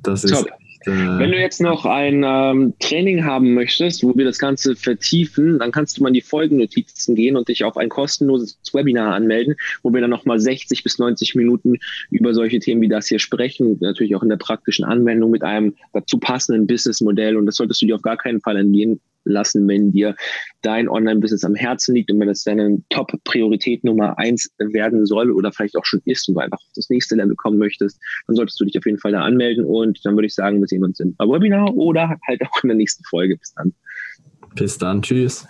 das 0.02 0.24
ist 0.24 0.32
Top. 0.32 0.48
Wenn 0.86 1.32
du 1.32 1.38
jetzt 1.38 1.60
noch 1.60 1.84
ein 1.84 2.24
ähm, 2.24 2.74
Training 2.78 3.24
haben 3.24 3.54
möchtest, 3.54 4.04
wo 4.04 4.16
wir 4.16 4.24
das 4.24 4.38
Ganze 4.38 4.76
vertiefen, 4.76 5.58
dann 5.58 5.72
kannst 5.72 5.98
du 5.98 6.02
mal 6.02 6.08
in 6.08 6.14
die 6.14 6.20
Folgennotizen 6.20 7.16
gehen 7.16 7.36
und 7.36 7.48
dich 7.48 7.64
auf 7.64 7.76
ein 7.76 7.88
kostenloses 7.88 8.58
Webinar 8.72 9.14
anmelden, 9.14 9.56
wo 9.82 9.92
wir 9.92 10.00
dann 10.00 10.10
nochmal 10.10 10.38
60 10.38 10.84
bis 10.84 10.98
90 10.98 11.34
Minuten 11.34 11.78
über 12.10 12.34
solche 12.34 12.60
Themen 12.60 12.80
wie 12.82 12.88
das 12.88 13.08
hier 13.08 13.18
sprechen, 13.18 13.78
natürlich 13.80 14.14
auch 14.14 14.22
in 14.22 14.28
der 14.28 14.36
praktischen 14.36 14.84
Anwendung 14.84 15.32
mit 15.32 15.42
einem 15.42 15.74
dazu 15.92 16.18
passenden 16.18 16.68
Businessmodell. 16.68 17.36
Und 17.36 17.46
das 17.46 17.56
solltest 17.56 17.82
du 17.82 17.86
dir 17.86 17.96
auf 17.96 18.02
gar 18.02 18.16
keinen 18.16 18.40
Fall 18.40 18.56
entgehen 18.56 19.00
lassen, 19.26 19.68
wenn 19.68 19.92
dir 19.92 20.14
dein 20.62 20.88
Online-Business 20.88 21.44
am 21.44 21.54
Herzen 21.54 21.94
liegt 21.94 22.10
und 22.10 22.20
wenn 22.20 22.28
das 22.28 22.44
deine 22.44 22.82
Top-Priorität 22.90 23.84
Nummer 23.84 24.18
eins 24.18 24.50
werden 24.58 25.06
soll 25.06 25.30
oder 25.30 25.52
vielleicht 25.52 25.76
auch 25.76 25.84
schon 25.84 26.00
ist 26.04 26.28
und 26.28 26.34
du 26.34 26.40
einfach 26.40 26.58
auf 26.58 26.72
das 26.74 26.88
nächste 26.90 27.16
Level 27.16 27.36
kommen 27.36 27.58
möchtest, 27.58 28.00
dann 28.26 28.36
solltest 28.36 28.58
du 28.60 28.64
dich 28.64 28.78
auf 28.78 28.86
jeden 28.86 28.98
Fall 28.98 29.12
da 29.12 29.22
anmelden 29.22 29.64
und 29.64 29.98
dann 30.04 30.14
würde 30.14 30.26
ich 30.26 30.34
sagen, 30.34 30.60
wir 30.60 30.66
sehen 30.66 30.84
uns 30.84 31.00
im 31.00 31.14
Webinar 31.18 31.74
oder 31.76 32.16
halt 32.26 32.42
auch 32.42 32.62
in 32.62 32.68
der 32.68 32.76
nächsten 32.76 33.04
Folge. 33.04 33.36
Bis 33.36 33.52
dann. 33.54 33.74
Bis 34.54 34.78
dann. 34.78 35.02
Tschüss. 35.02 35.46